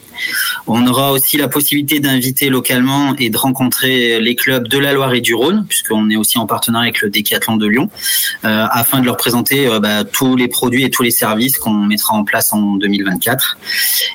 On 0.67 0.85
aura 0.89 1.13
aussi 1.13 1.37
la 1.37 1.47
possibilité 1.47 2.01
d'inviter 2.01 2.49
localement 2.49 3.15
et 3.17 3.31
de 3.31 3.37
rencontrer 3.37 4.21
les 4.21 4.35
clubs 4.35 4.67
de 4.67 4.79
la 4.79 4.93
Loire 4.93 5.15
et 5.15 5.21
du 5.21 5.35
Rhône, 5.35 5.67
puisqu'on 5.69 6.11
est 6.11 6.17
aussi 6.17 6.37
en 6.37 6.47
partenariat 6.47 6.89
avec 6.89 7.01
le 7.01 7.09
Décathlon 7.09 7.57
de 7.57 7.67
Lyon, 7.69 7.89
euh, 8.45 8.67
afin 8.71 9.01
de 9.01 9.07
leur 9.07 9.17
présenter 9.17 9.69
euh, 9.69 9.79
bah, 9.79 10.03
tous 10.03 10.35
les 10.35 10.49
produits 10.49 10.83
et 10.83 10.91
tous 10.91 11.05
les 11.05 11.13
services 11.13 11.59
qu'on 11.59 11.75
mettra 11.75 12.15
en 12.15 12.25
place 12.25 12.53
en 12.53 12.75
2024. 12.75 13.59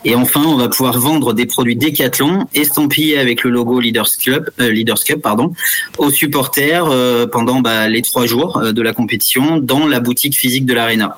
Et 0.04 0.16
enfin, 0.16 0.44
on 0.46 0.58
va 0.58 0.68
pouvoir 0.68 1.00
vendre 1.00 1.34
des 1.34 1.46
produits 1.46 1.78
Décathlon 1.78 2.48
estampillés 2.54 3.18
avec 3.18 3.44
le 3.44 3.52
logo 3.52 3.80
Leaders 3.80 4.10
Club, 4.22 4.50
euh, 4.60 4.70
Leaders 4.70 5.04
Cup, 5.04 5.22
pardon, 5.22 5.54
aux 5.98 6.12
supporters 6.12 6.86
euh, 6.88 7.28
pendant 7.28 7.62
bah, 7.62 7.88
les 7.88 8.02
trois 8.02 8.26
jours 8.26 8.58
euh, 8.58 8.72
de 8.72 8.82
la 8.82 8.94
compétition 8.94 9.58
dans 9.58 9.88
la 9.88 10.00
boutique 10.00 10.36
physique 10.36 10.66
de 10.66 10.74
l'Arena. 10.74 11.18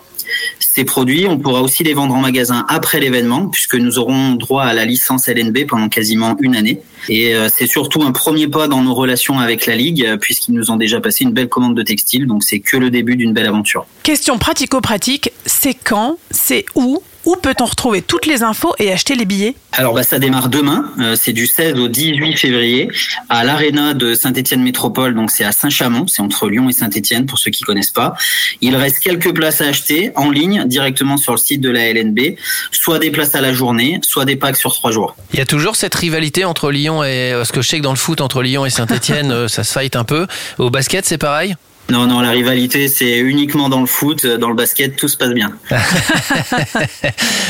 Ces 0.59 0.83
produits, 0.85 1.25
on 1.27 1.39
pourra 1.39 1.61
aussi 1.61 1.83
les 1.83 1.93
vendre 1.93 2.13
en 2.13 2.21
magasin 2.21 2.65
après 2.69 2.99
l'événement, 2.99 3.47
puisque 3.47 3.75
nous 3.75 3.97
aurons 3.97 4.35
droit 4.35 4.63
à 4.63 4.73
la 4.73 4.85
licence 4.85 5.27
LNB 5.27 5.65
pendant 5.67 5.89
quasiment 5.89 6.37
une 6.39 6.55
année. 6.55 6.81
Et 7.07 7.33
euh, 7.33 7.47
c'est 7.51 7.65
surtout 7.65 8.03
un 8.03 8.11
premier 8.11 8.47
pas 8.47 8.67
dans 8.67 8.83
nos 8.83 8.93
relations 8.93 9.39
avec 9.39 9.65
la 9.65 9.75
Ligue, 9.75 10.17
puisqu'ils 10.21 10.53
nous 10.53 10.69
ont 10.69 10.75
déjà 10.75 11.01
passé 11.01 11.23
une 11.23 11.33
belle 11.33 11.49
commande 11.49 11.75
de 11.75 11.81
textile, 11.81 12.27
donc 12.27 12.43
c'est 12.43 12.59
que 12.59 12.77
le 12.77 12.91
début 12.91 13.15
d'une 13.15 13.33
belle 13.33 13.47
aventure. 13.47 13.87
Question 14.03 14.37
pratico-pratique, 14.37 15.31
c'est 15.45 15.73
quand, 15.73 16.17
c'est 16.29 16.65
où, 16.75 17.01
où 17.29 17.35
peut-on 17.35 17.65
retrouver 17.65 18.01
toutes 18.01 18.25
les 18.25 18.41
infos 18.41 18.73
et 18.79 18.91
acheter 18.91 19.13
les 19.13 19.25
billets? 19.25 19.53
Alors 19.73 19.93
bah, 19.93 20.01
ça 20.01 20.17
démarre 20.17 20.49
demain, 20.49 20.91
euh, 20.99 21.15
c'est 21.15 21.31
du 21.31 21.45
16 21.45 21.79
au 21.79 21.87
18 21.87 22.35
février 22.35 22.89
à 23.29 23.43
l'Arena 23.43 23.93
de 23.93 24.15
Saint-Étienne 24.15 24.63
Métropole, 24.63 25.13
donc 25.13 25.29
c'est 25.29 25.43
à 25.43 25.51
Saint-Chamond, 25.51 26.07
c'est 26.07 26.23
entre 26.23 26.49
Lyon 26.49 26.69
et 26.69 26.73
Saint-Étienne 26.73 27.27
pour 27.27 27.37
ceux 27.37 27.51
qui 27.51 27.63
connaissent 27.63 27.91
pas. 27.91 28.15
Il 28.61 28.75
reste 28.75 28.97
quelques 28.97 29.31
places 29.31 29.61
à 29.61 29.65
acheter 29.65 30.11
en 30.15 30.31
ligne 30.31 30.65
directement 30.65 31.17
sur 31.17 31.33
le 31.33 31.37
site 31.37 31.61
de 31.61 31.69
la 31.69 31.93
LNB, 31.93 32.35
soit 32.71 32.97
des 32.97 33.11
places 33.11 33.35
à 33.35 33.41
la 33.41 33.53
journée, 33.53 33.99
soit 34.01 34.25
des 34.25 34.35
packs 34.35 34.57
sur 34.57 34.73
trois 34.73 34.89
jours. 34.89 35.15
Il 35.31 35.37
y 35.37 35.41
a 35.43 35.45
toujours 35.45 35.75
cette 35.75 35.93
rivalité 35.93 36.45
entre 36.45 36.71
Lyon 36.71 37.03
et. 37.03 37.33
Parce 37.35 37.51
que 37.51 37.61
je 37.61 37.69
sais 37.69 37.77
que 37.77 37.83
dans 37.83 37.91
le 37.91 37.97
foot, 37.97 38.21
entre 38.21 38.41
Lyon 38.41 38.65
et 38.65 38.71
Saint-Etienne, 38.71 39.47
ça 39.47 39.63
se 39.63 39.71
fight 39.71 39.95
un 39.95 40.03
peu. 40.03 40.25
Au 40.57 40.71
basket, 40.71 41.05
c'est 41.05 41.19
pareil? 41.19 41.55
Non, 41.89 42.05
non, 42.05 42.21
la 42.21 42.31
rivalité, 42.31 42.87
c'est 42.87 43.17
uniquement 43.19 43.69
dans 43.69 43.81
le 43.81 43.87
foot. 43.87 44.25
Dans 44.25 44.49
le 44.49 44.55
basket, 44.55 44.95
tout 44.95 45.07
se 45.07 45.17
passe 45.17 45.31
bien. 45.31 45.51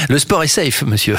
Le 0.09 0.17
sport 0.17 0.43
est 0.43 0.47
safe, 0.47 0.83
monsieur. 0.83 1.15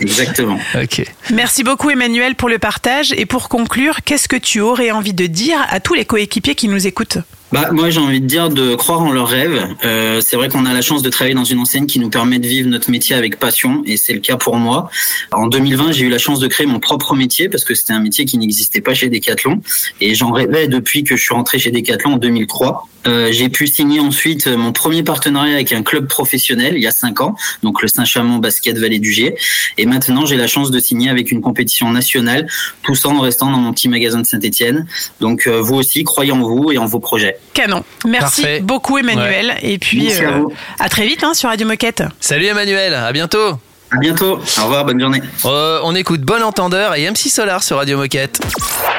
Exactement. 0.00 0.58
ok. 0.74 1.04
Merci 1.32 1.64
beaucoup 1.64 1.90
Emmanuel 1.90 2.34
pour 2.34 2.48
le 2.48 2.58
partage 2.58 3.12
et 3.16 3.26
pour 3.26 3.48
conclure, 3.48 3.98
qu'est-ce 4.04 4.28
que 4.28 4.36
tu 4.36 4.60
aurais 4.60 4.90
envie 4.90 5.12
de 5.12 5.26
dire 5.26 5.58
à 5.70 5.80
tous 5.80 5.94
les 5.94 6.04
coéquipiers 6.04 6.54
qui 6.54 6.68
nous 6.68 6.86
écoutent? 6.86 7.18
Bah, 7.52 7.68
moi, 7.70 7.90
j'ai 7.90 8.00
envie 8.00 8.22
de 8.22 8.26
dire 8.26 8.48
de 8.48 8.74
croire 8.76 9.02
en 9.02 9.12
leurs 9.12 9.28
rêves. 9.28 9.68
Euh, 9.84 10.22
c'est 10.24 10.36
vrai 10.36 10.48
qu'on 10.48 10.64
a 10.64 10.72
la 10.72 10.80
chance 10.80 11.02
de 11.02 11.10
travailler 11.10 11.34
dans 11.34 11.44
une 11.44 11.58
enseigne 11.58 11.84
qui 11.84 11.98
nous 11.98 12.08
permet 12.08 12.38
de 12.38 12.46
vivre 12.46 12.66
notre 12.70 12.90
métier 12.90 13.14
avec 13.14 13.38
passion, 13.38 13.82
et 13.84 13.98
c'est 13.98 14.14
le 14.14 14.20
cas 14.20 14.38
pour 14.38 14.56
moi. 14.56 14.88
En 15.32 15.48
2020, 15.48 15.92
j'ai 15.92 16.06
eu 16.06 16.08
la 16.08 16.16
chance 16.16 16.38
de 16.38 16.46
créer 16.46 16.66
mon 16.66 16.80
propre 16.80 17.14
métier 17.14 17.50
parce 17.50 17.64
que 17.64 17.74
c'était 17.74 17.92
un 17.92 18.00
métier 18.00 18.24
qui 18.24 18.38
n'existait 18.38 18.80
pas 18.80 18.94
chez 18.94 19.10
Decathlon, 19.10 19.60
et 20.00 20.14
j'en 20.14 20.32
rêvais 20.32 20.66
depuis 20.66 21.04
que 21.04 21.14
je 21.14 21.22
suis 21.22 21.34
rentré 21.34 21.58
chez 21.58 21.70
Decathlon 21.70 22.14
en 22.14 22.16
2003. 22.16 22.88
Euh, 23.06 23.32
j'ai 23.32 23.48
pu 23.48 23.66
signer 23.66 24.00
ensuite 24.00 24.46
mon 24.46 24.72
premier 24.72 25.02
partenariat 25.02 25.54
avec 25.54 25.72
un 25.72 25.82
club 25.82 26.06
professionnel 26.06 26.74
il 26.76 26.82
y 26.82 26.86
a 26.86 26.92
cinq 26.92 27.20
ans, 27.20 27.34
donc 27.62 27.82
le 27.82 27.88
Saint-Chamond 27.88 28.38
Basket 28.38 28.78
Vallée 28.78 29.00
du 29.00 29.12
G. 29.12 29.34
Et 29.76 29.86
maintenant, 29.86 30.24
j'ai 30.24 30.36
la 30.36 30.46
chance 30.46 30.70
de 30.70 30.78
signer 30.78 31.10
avec 31.10 31.32
une 31.32 31.40
compétition 31.40 31.90
nationale, 31.90 32.46
tout 32.82 32.94
ça 32.94 33.08
en 33.08 33.20
restant 33.20 33.50
dans 33.50 33.58
mon 33.58 33.72
petit 33.72 33.88
magasin 33.88 34.20
de 34.20 34.26
Saint-Etienne. 34.26 34.86
Donc 35.20 35.46
euh, 35.46 35.60
vous 35.60 35.74
aussi, 35.74 36.04
croyez 36.04 36.32
en 36.32 36.40
vous 36.40 36.70
et 36.70 36.78
en 36.78 36.86
vos 36.86 37.00
projets. 37.00 37.36
Canon. 37.54 37.84
Merci 38.06 38.42
Parfait. 38.42 38.60
beaucoup 38.60 38.98
Emmanuel 38.98 39.56
et 39.62 39.78
puis 39.78 40.04
Merci 40.04 40.24
à 40.24 40.28
euh, 40.30 40.38
vous. 40.38 40.52
à 40.78 40.88
très 40.88 41.06
vite 41.06 41.22
hein, 41.24 41.34
sur 41.34 41.48
Radio 41.48 41.66
Moquette. 41.66 42.02
Salut 42.20 42.46
Emmanuel, 42.46 42.94
à 42.94 43.12
bientôt. 43.12 43.58
À 43.90 43.98
bientôt. 43.98 44.38
Au 44.58 44.62
revoir, 44.62 44.84
bonne 44.86 44.98
journée. 44.98 45.20
Euh, 45.44 45.80
on 45.84 45.94
écoute 45.94 46.22
Bon 46.22 46.42
Entendeur 46.42 46.94
et 46.94 47.04
MC 47.10 47.28
Solar 47.28 47.62
sur 47.62 47.76
Radio 47.76 47.98
Moquette. 47.98 48.40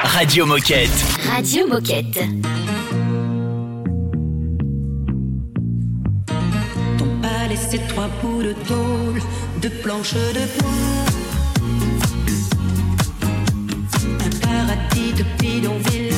Radio 0.04 0.46
Moquette. 0.46 0.92
Radio 1.36 1.66
Moquette. 1.68 2.20
pas 7.22 7.48
laissé 7.50 7.80
trois 7.90 8.08
bouts 8.22 8.44
de 8.44 8.54
tôle, 8.68 9.22
de 9.62 9.70
planches 9.70 10.14
de 10.14 10.62
bois. 10.62 10.72
Un 14.26 14.40
paradis 14.48 15.14
de 15.14 15.24
bidonville 15.40 16.14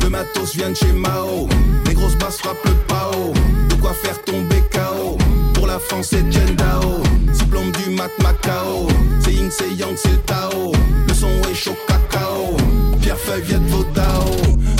Le 0.00 0.08
matos 0.08 0.54
vient 0.54 0.74
chez 0.74 0.92
Mao. 0.92 1.48
Les 1.86 1.94
grosses 1.94 2.16
basses 2.16 2.38
frappent 2.38 2.64
le 2.64 2.74
pao. 2.86 3.32
De 3.68 3.74
quoi 3.76 3.92
faire 3.94 4.22
tomber 4.24 4.62
KO. 4.70 5.16
Pour 5.54 5.66
la 5.66 5.78
France, 5.78 6.08
c'est 6.10 6.30
Jendao. 6.30 7.02
Diplôme 7.32 7.72
du 7.72 7.90
Mac 7.90 8.10
Macao. 8.22 8.86
C'est 9.24 9.32
Ying, 9.32 9.50
c'est 9.50 9.72
Yang, 9.72 9.96
c'est 9.96 10.26
Tao. 10.26 10.72
Le 11.08 11.14
son 11.14 11.30
est 11.50 11.54
chaud 11.54 11.76
cacao. 11.88 12.56
Pierre 13.00 13.18
Feuille, 13.18 13.42
Viet 13.42 13.60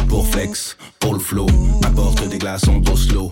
Pour 0.09 0.27
Flex, 0.29 0.77
pour 1.01 1.15
le 1.15 1.21
flow. 1.21 1.47
Apporte 1.85 2.29
des 2.29 2.39
glaces 2.39 2.69
en 2.69 2.81
Oslo. 2.93 3.32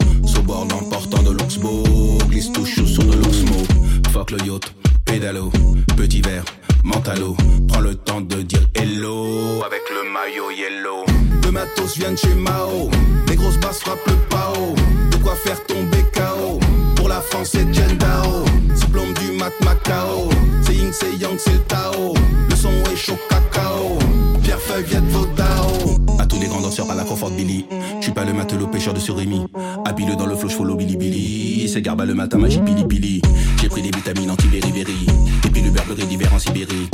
Prends 7.68 7.80
le 7.80 7.96
temps 7.96 8.20
de 8.20 8.42
dire 8.42 8.64
hello. 8.74 9.62
Avec 9.66 9.82
le 9.90 10.12
maillot 10.12 10.50
yellow. 10.52 11.04
Le 11.44 11.50
matos 11.50 11.96
vient 11.96 12.12
de 12.12 12.16
chez 12.16 12.34
Mao. 12.34 12.88
Les 13.28 13.34
grosses 13.34 13.58
basses 13.58 13.80
frappent 13.80 14.06
le 14.06 14.14
pao. 14.28 14.76
De 15.10 15.16
quoi 15.16 15.34
faire 15.34 15.60
tomber 15.66 16.04
KO. 16.14 16.60
Pour 16.94 17.08
la 17.08 17.20
France, 17.20 17.50
c'est 17.52 17.68
Dao. 17.98 18.44
Diplôme 18.76 19.12
du 19.14 19.32
mat 19.32 19.52
Macao. 19.64 20.28
C'est 20.62 20.74
Ying, 20.74 20.92
c'est 20.92 21.16
Yang, 21.16 21.38
c'est 21.38 21.52
le 21.52 21.58
Tao. 21.60 22.14
Le 22.48 22.54
son 22.54 22.70
est 22.92 22.96
chaud 22.96 23.18
cacao. 23.28 23.98
Pierre 24.44 24.60
Feuille 24.60 24.84
vient 24.84 25.00
de 25.00 25.10
Vodao. 25.10 25.98
À 26.20 26.26
tous 26.26 26.38
les 26.38 26.46
grands 26.46 26.60
danseurs 26.60 26.90
à 26.92 26.94
la 26.94 27.02
confort 27.02 27.30
Billy. 27.30 27.66
Je 27.98 28.04
suis 28.04 28.12
pas 28.12 28.24
le 28.24 28.32
matelot 28.32 28.68
pêcheur 28.68 28.94
de 28.94 29.00
surimi. 29.00 29.46
Habile 29.84 30.16
dans 30.16 30.26
le 30.26 30.36
flow, 30.36 30.48
follow 30.48 30.76
Billy 30.76 30.96
Billy. 30.96 31.68
C'est 31.68 31.82
garba 31.82 32.04
le 32.04 32.14
matin, 32.14 32.38
magie 32.38 32.60
Billy 32.60 32.84
Billy. 32.84 33.22
J'ai 33.60 33.68
pris 33.68 33.82
des 33.82 33.90
vitamines 33.90 34.30
anti-beriberi. 34.30 35.06
Et 35.46 35.50
puis 35.50 35.62
le 35.62 35.70
berberie 35.70 36.06
d'hiver 36.06 36.32
en 36.34 36.38
Sibérie. 36.38 36.88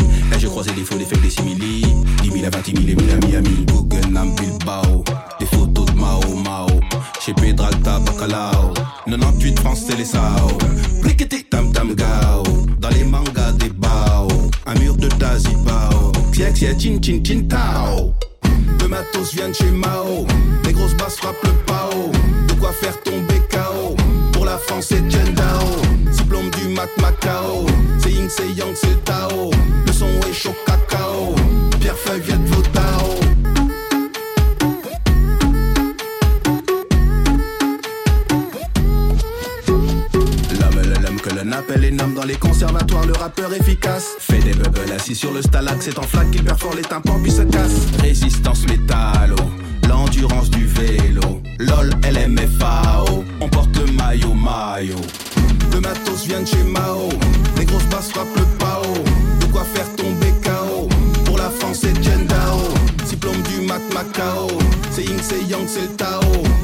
J'ai 0.46 0.50
croisé 0.52 0.70
des 0.74 0.84
faux, 0.84 0.96
des 0.96 1.04
fake, 1.04 1.22
des 1.22 1.30
simili. 1.30 1.82
10 2.22 2.30
000 2.30 2.44
à 2.46 2.50
20 2.50 2.66
000 2.66 2.78
et 2.86 2.94
1000 2.94 3.10
à 3.10 3.26
Miami. 3.26 3.66
Guggenheim, 3.66 4.32
Bilbao. 4.36 5.02
Des 5.40 5.46
photos 5.46 5.86
de 5.86 5.92
Mao 5.94 6.20
Mao. 6.36 6.68
Chez 7.20 7.34
Pedralta, 7.34 7.98
Bacalao. 7.98 8.72
98 9.08 9.58
France, 9.58 9.82
c'est 9.88 9.96
les 9.96 10.04
Sao. 10.04 10.56
Briqueté, 11.02 11.42
tam 11.50 11.72
tam 11.72 11.96
gao. 11.96 12.44
Dans 12.78 12.90
les 12.90 13.02
mangas 13.02 13.54
des 13.58 13.70
bao. 13.70 14.28
Un 14.66 14.74
mur 14.78 14.96
de 14.96 15.08
Dazibao. 15.08 16.12
Xia 16.30 16.52
xia 16.52 16.78
chin 16.78 17.00
chin 17.02 17.20
chin 17.24 17.48
tao. 17.48 18.14
Le 18.80 18.86
matos 18.86 19.34
vient 19.34 19.48
de 19.48 19.52
chez 19.52 19.72
Mao. 19.72 19.85
Résistance 48.00 48.66
métallo, 48.66 49.36
l'endurance 49.88 50.50
du 50.50 50.66
vélo. 50.66 51.42
LOL, 51.58 51.90
LMFAO, 52.04 53.24
on 53.40 53.48
porte 53.48 53.76
le 53.76 53.92
maillot 53.92 54.34
maillot. 54.34 55.00
Le 55.72 55.80
matos 55.80 56.26
vient 56.26 56.42
de 56.42 56.46
chez 56.46 56.62
Mao, 56.62 57.08
les 57.58 57.64
grosses 57.64 57.86
basses 57.86 58.10
frappent 58.10 58.36
le 58.36 58.44
pao. 58.58 58.82
De 59.40 59.46
quoi 59.46 59.64
faire 59.64 59.88
tomber 59.96 60.32
KO. 60.42 60.88
Pour 61.24 61.38
la 61.38 61.50
France, 61.50 61.78
c'est 61.80 62.26
Dao. 62.26 62.60
Diplôme 63.06 63.42
du 63.42 63.66
mat 63.66 63.82
Macao. 63.92 64.48
C'est 64.90 65.04
Ying, 65.04 65.20
c'est 65.20 65.42
Yang, 65.48 65.66
c'est 65.66 65.82
le 65.82 65.96
Tao. 65.96 66.55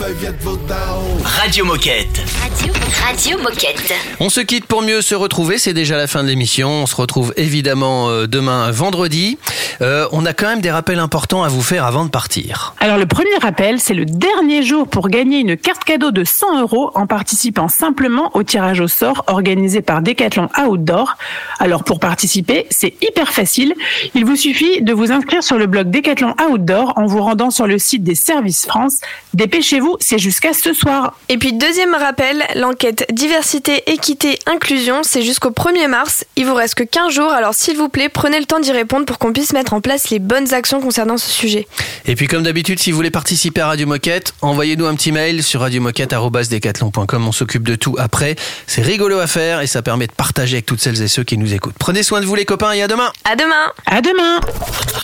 Radio 0.00 1.64
Moquette. 1.64 2.22
Radio, 2.40 2.72
Radio 3.04 3.38
Moquette. 3.38 3.94
On 4.20 4.28
se 4.28 4.40
quitte 4.40 4.66
pour 4.66 4.82
mieux 4.82 5.02
se 5.02 5.16
retrouver, 5.16 5.58
c'est 5.58 5.72
déjà 5.72 5.96
la 5.96 6.06
fin 6.06 6.22
de 6.22 6.28
l'émission. 6.28 6.68
On 6.68 6.86
se 6.86 6.94
retrouve 6.94 7.34
évidemment 7.36 8.08
euh, 8.08 8.28
demain 8.28 8.70
vendredi. 8.70 9.38
Euh, 9.80 10.06
on 10.12 10.24
a 10.24 10.32
quand 10.32 10.46
même 10.46 10.60
des 10.60 10.70
rappels 10.70 11.00
importants 11.00 11.42
à 11.42 11.48
vous 11.48 11.62
faire 11.62 11.84
avant 11.84 12.04
de 12.04 12.10
partir. 12.10 12.74
Alors 12.78 12.96
le 12.96 13.06
premier 13.06 13.36
rappel, 13.40 13.80
c'est 13.80 13.94
le 13.94 14.04
dernier 14.04 14.62
jour 14.62 14.86
pour 14.86 15.08
gagner 15.08 15.40
une 15.40 15.56
carte 15.56 15.82
cadeau 15.82 16.12
de 16.12 16.22
100 16.22 16.60
euros 16.60 16.92
en 16.94 17.06
participant 17.06 17.66
simplement 17.68 18.30
au 18.34 18.44
tirage 18.44 18.80
au 18.80 18.88
sort 18.88 19.24
organisé 19.26 19.82
par 19.82 20.02
Decathlon 20.02 20.48
Outdoor. 20.58 21.16
Alors 21.58 21.82
pour 21.82 21.98
participer, 21.98 22.66
c'est 22.70 22.94
hyper 23.02 23.32
facile. 23.32 23.74
Il 24.14 24.24
vous 24.24 24.36
suffit 24.36 24.80
de 24.80 24.92
vous 24.92 25.10
inscrire 25.10 25.42
sur 25.42 25.58
le 25.58 25.66
blog 25.66 25.90
Decathlon 25.90 26.34
Outdoor 26.48 26.92
en 26.96 27.06
vous 27.06 27.22
rendant 27.22 27.50
sur 27.50 27.66
le 27.66 27.78
site 27.78 28.04
des 28.04 28.14
services 28.14 28.66
France. 28.66 29.00
Dépêchez-vous, 29.34 29.87
c'est 30.00 30.18
jusqu'à 30.18 30.52
ce 30.52 30.72
soir. 30.72 31.16
Et 31.28 31.38
puis 31.38 31.52
deuxième 31.52 31.94
rappel, 31.94 32.44
l'enquête 32.54 33.06
diversité, 33.12 33.82
équité, 33.86 34.38
inclusion, 34.46 35.02
c'est 35.02 35.22
jusqu'au 35.22 35.50
1er 35.50 35.88
mars. 35.88 36.24
Il 36.36 36.46
vous 36.46 36.54
reste 36.54 36.74
que 36.74 36.84
15 36.84 37.12
jours, 37.12 37.30
alors 37.30 37.54
s'il 37.54 37.76
vous 37.76 37.88
plaît, 37.88 38.08
prenez 38.08 38.38
le 38.38 38.46
temps 38.46 38.60
d'y 38.60 38.72
répondre 38.72 39.06
pour 39.06 39.18
qu'on 39.18 39.32
puisse 39.32 39.52
mettre 39.52 39.72
en 39.72 39.80
place 39.80 40.10
les 40.10 40.18
bonnes 40.18 40.52
actions 40.54 40.80
concernant 40.80 41.16
ce 41.16 41.30
sujet. 41.30 41.66
Et 42.06 42.14
puis 42.14 42.26
comme 42.26 42.42
d'habitude, 42.42 42.78
si 42.78 42.90
vous 42.90 42.96
voulez 42.96 43.10
participer 43.10 43.60
à 43.60 43.68
Radio 43.68 43.86
Moquette, 43.86 44.34
envoyez-nous 44.42 44.86
un 44.86 44.94
petit 44.94 45.12
mail 45.12 45.42
sur 45.42 45.60
radiomoquette.com. 45.60 47.26
On 47.26 47.32
s'occupe 47.32 47.62
de 47.64 47.74
tout 47.74 47.96
après. 47.98 48.36
C'est 48.66 48.82
rigolo 48.82 49.18
à 49.18 49.26
faire 49.26 49.60
et 49.60 49.66
ça 49.66 49.82
permet 49.82 50.06
de 50.06 50.12
partager 50.12 50.56
avec 50.56 50.66
toutes 50.66 50.80
celles 50.80 51.02
et 51.02 51.08
ceux 51.08 51.24
qui 51.24 51.38
nous 51.38 51.54
écoutent. 51.54 51.76
Prenez 51.78 52.02
soin 52.02 52.20
de 52.20 52.26
vous 52.26 52.34
les 52.34 52.44
copains 52.44 52.72
et 52.72 52.82
à 52.82 52.88
demain. 52.88 53.10
À 53.24 53.36
demain. 53.36 53.72
À 53.86 54.00
demain. 54.00 54.40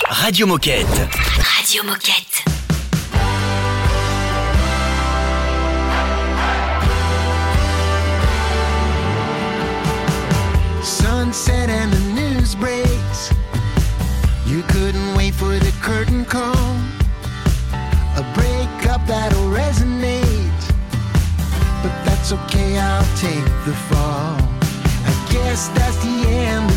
Radio 0.09 0.47
Moquette. 0.47 0.87
Radio 1.59 1.83
Moquette. 1.85 2.64
Sunset 11.25 11.71
and 11.71 11.91
the 11.91 12.21
news 12.21 12.55
breaks. 12.55 13.33
You 14.45 14.63
couldn't 14.65 15.15
wait 15.15 15.33
for 15.33 15.59
the 15.59 15.73
curtain 15.81 16.23
call. 16.27 16.77
A 18.21 18.25
breakup 18.35 19.07
that'll 19.07 19.49
resonate. 19.49 20.61
But 21.83 21.95
that's 22.05 22.31
okay, 22.31 22.77
I'll 22.77 23.17
take 23.17 23.47
the 23.65 23.73
fall. 23.89 24.37
I 25.11 25.29
guess 25.33 25.69
that's 25.69 25.97
the 26.05 26.29
end 26.29 26.74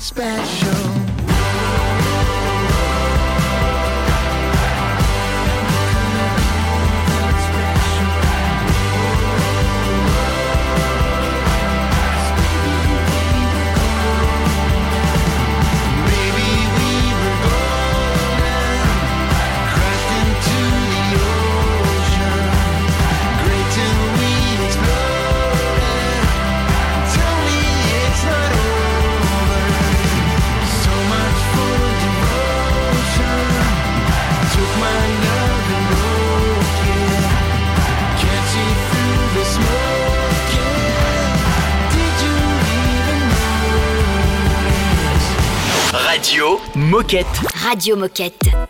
special. 0.00 1.09
Radio 47.12 47.96
Moquette. 47.96 48.69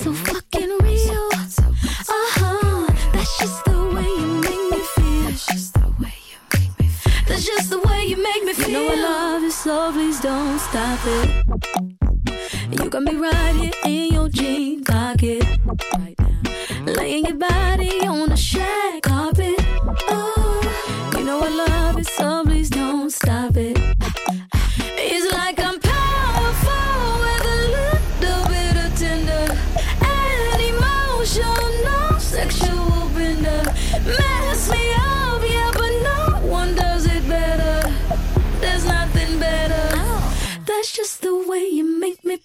so 0.00 0.12
fucking 0.14 0.70
real. 0.82 1.28
Uh-huh, 1.32 2.86
that's 3.12 3.38
just 3.38 3.64
the 3.64 3.78
way 3.94 4.08
you 4.20 4.26
make 4.40 4.64
me 4.70 4.80
feel. 4.94 5.22
That's 7.28 7.44
just 7.44 7.70
the 7.70 7.78
way 7.80 8.04
you 8.06 8.16
make 8.22 8.44
me 8.44 8.52
feel. 8.52 8.70
Know 8.70 8.88
i 8.88 8.94
love 8.94 9.42
you 9.42 9.50
so 9.50 9.92
please 9.92 10.20
don't 10.20 10.58
stop 10.58 10.98
it. 11.06 11.46
And 12.64 12.80
you 12.80 12.90
gotta 12.90 13.04
be 13.04 13.16
riding 13.16 13.72
in 13.84 14.12
your 14.12 14.28
jeans 14.28 14.88
like 14.88 15.22
it 15.22 15.44
laying 16.86 17.26
your 17.26 17.36
body 17.36 18.06
on 18.06 18.28
the 18.30 18.36
shack 18.36 19.02
copy 19.02 19.54
oh 20.08 21.12
you 21.16 21.24
know 21.24 21.40
i 21.40 21.48
love 21.48 21.98
you 21.98 22.04
so 22.04 22.44
please 22.44 22.70
don't 22.70 23.10
stop 23.10 23.56
it. 23.56 23.78
that's 40.80 40.96
just 40.96 41.20
the 41.20 41.36
way 41.46 41.58
you 41.58 41.84
make 41.84 42.24
me 42.24 42.38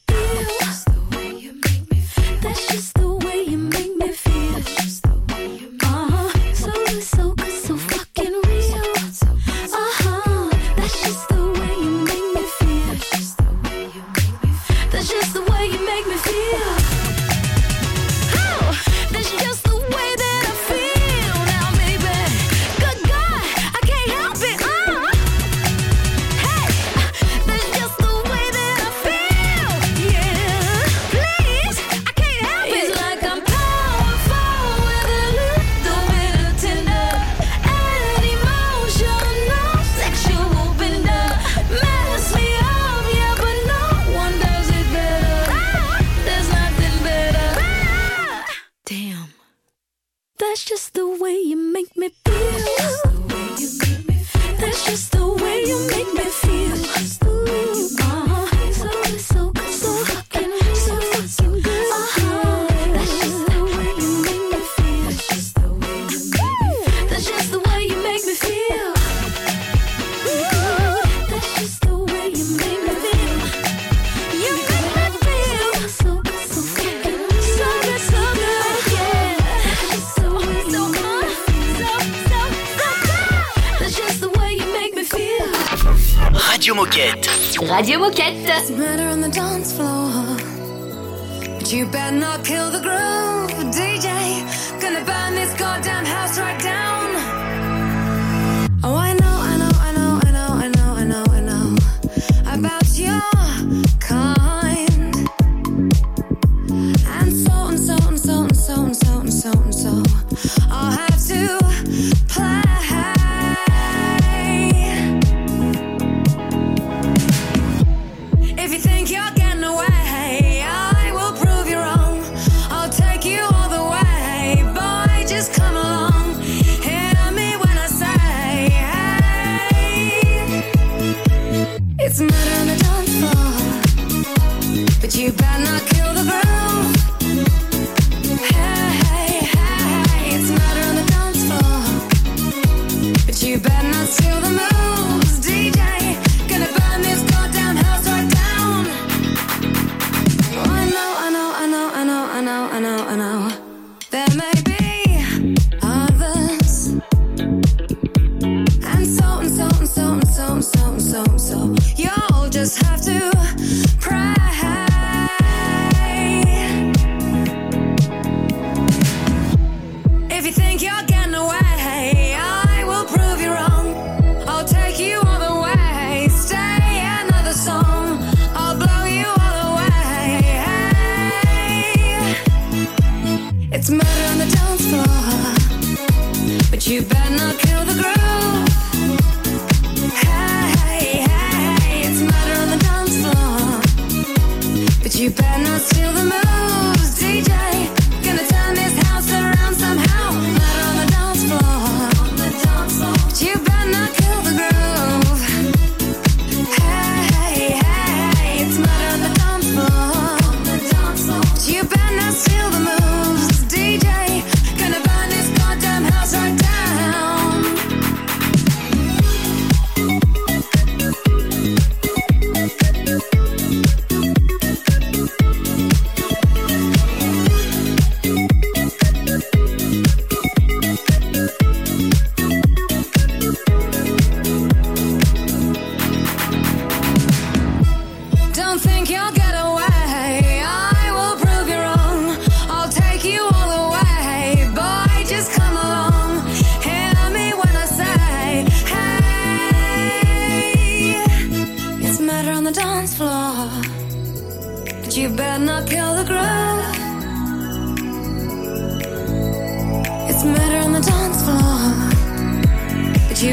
Radio 87.76 88.00
Moquette. 88.00 88.25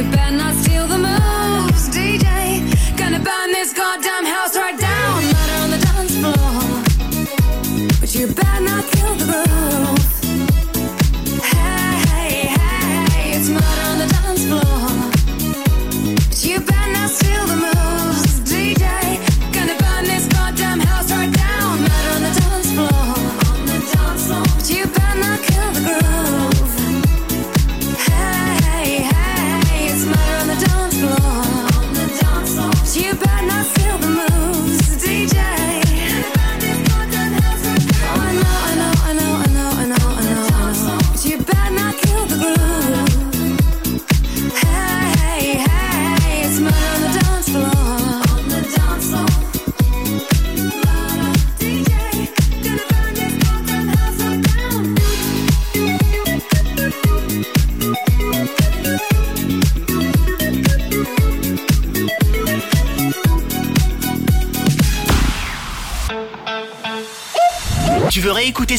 You 0.03 0.11
better 0.11 0.37
not 0.37 0.55
steal 0.57 0.89
the 0.89 0.99
moves, 0.99 1.89
DJ. 1.89 2.27
Gonna 2.97 3.21
burn 3.21 3.53
this 3.53 3.73
goddamn 3.73 4.22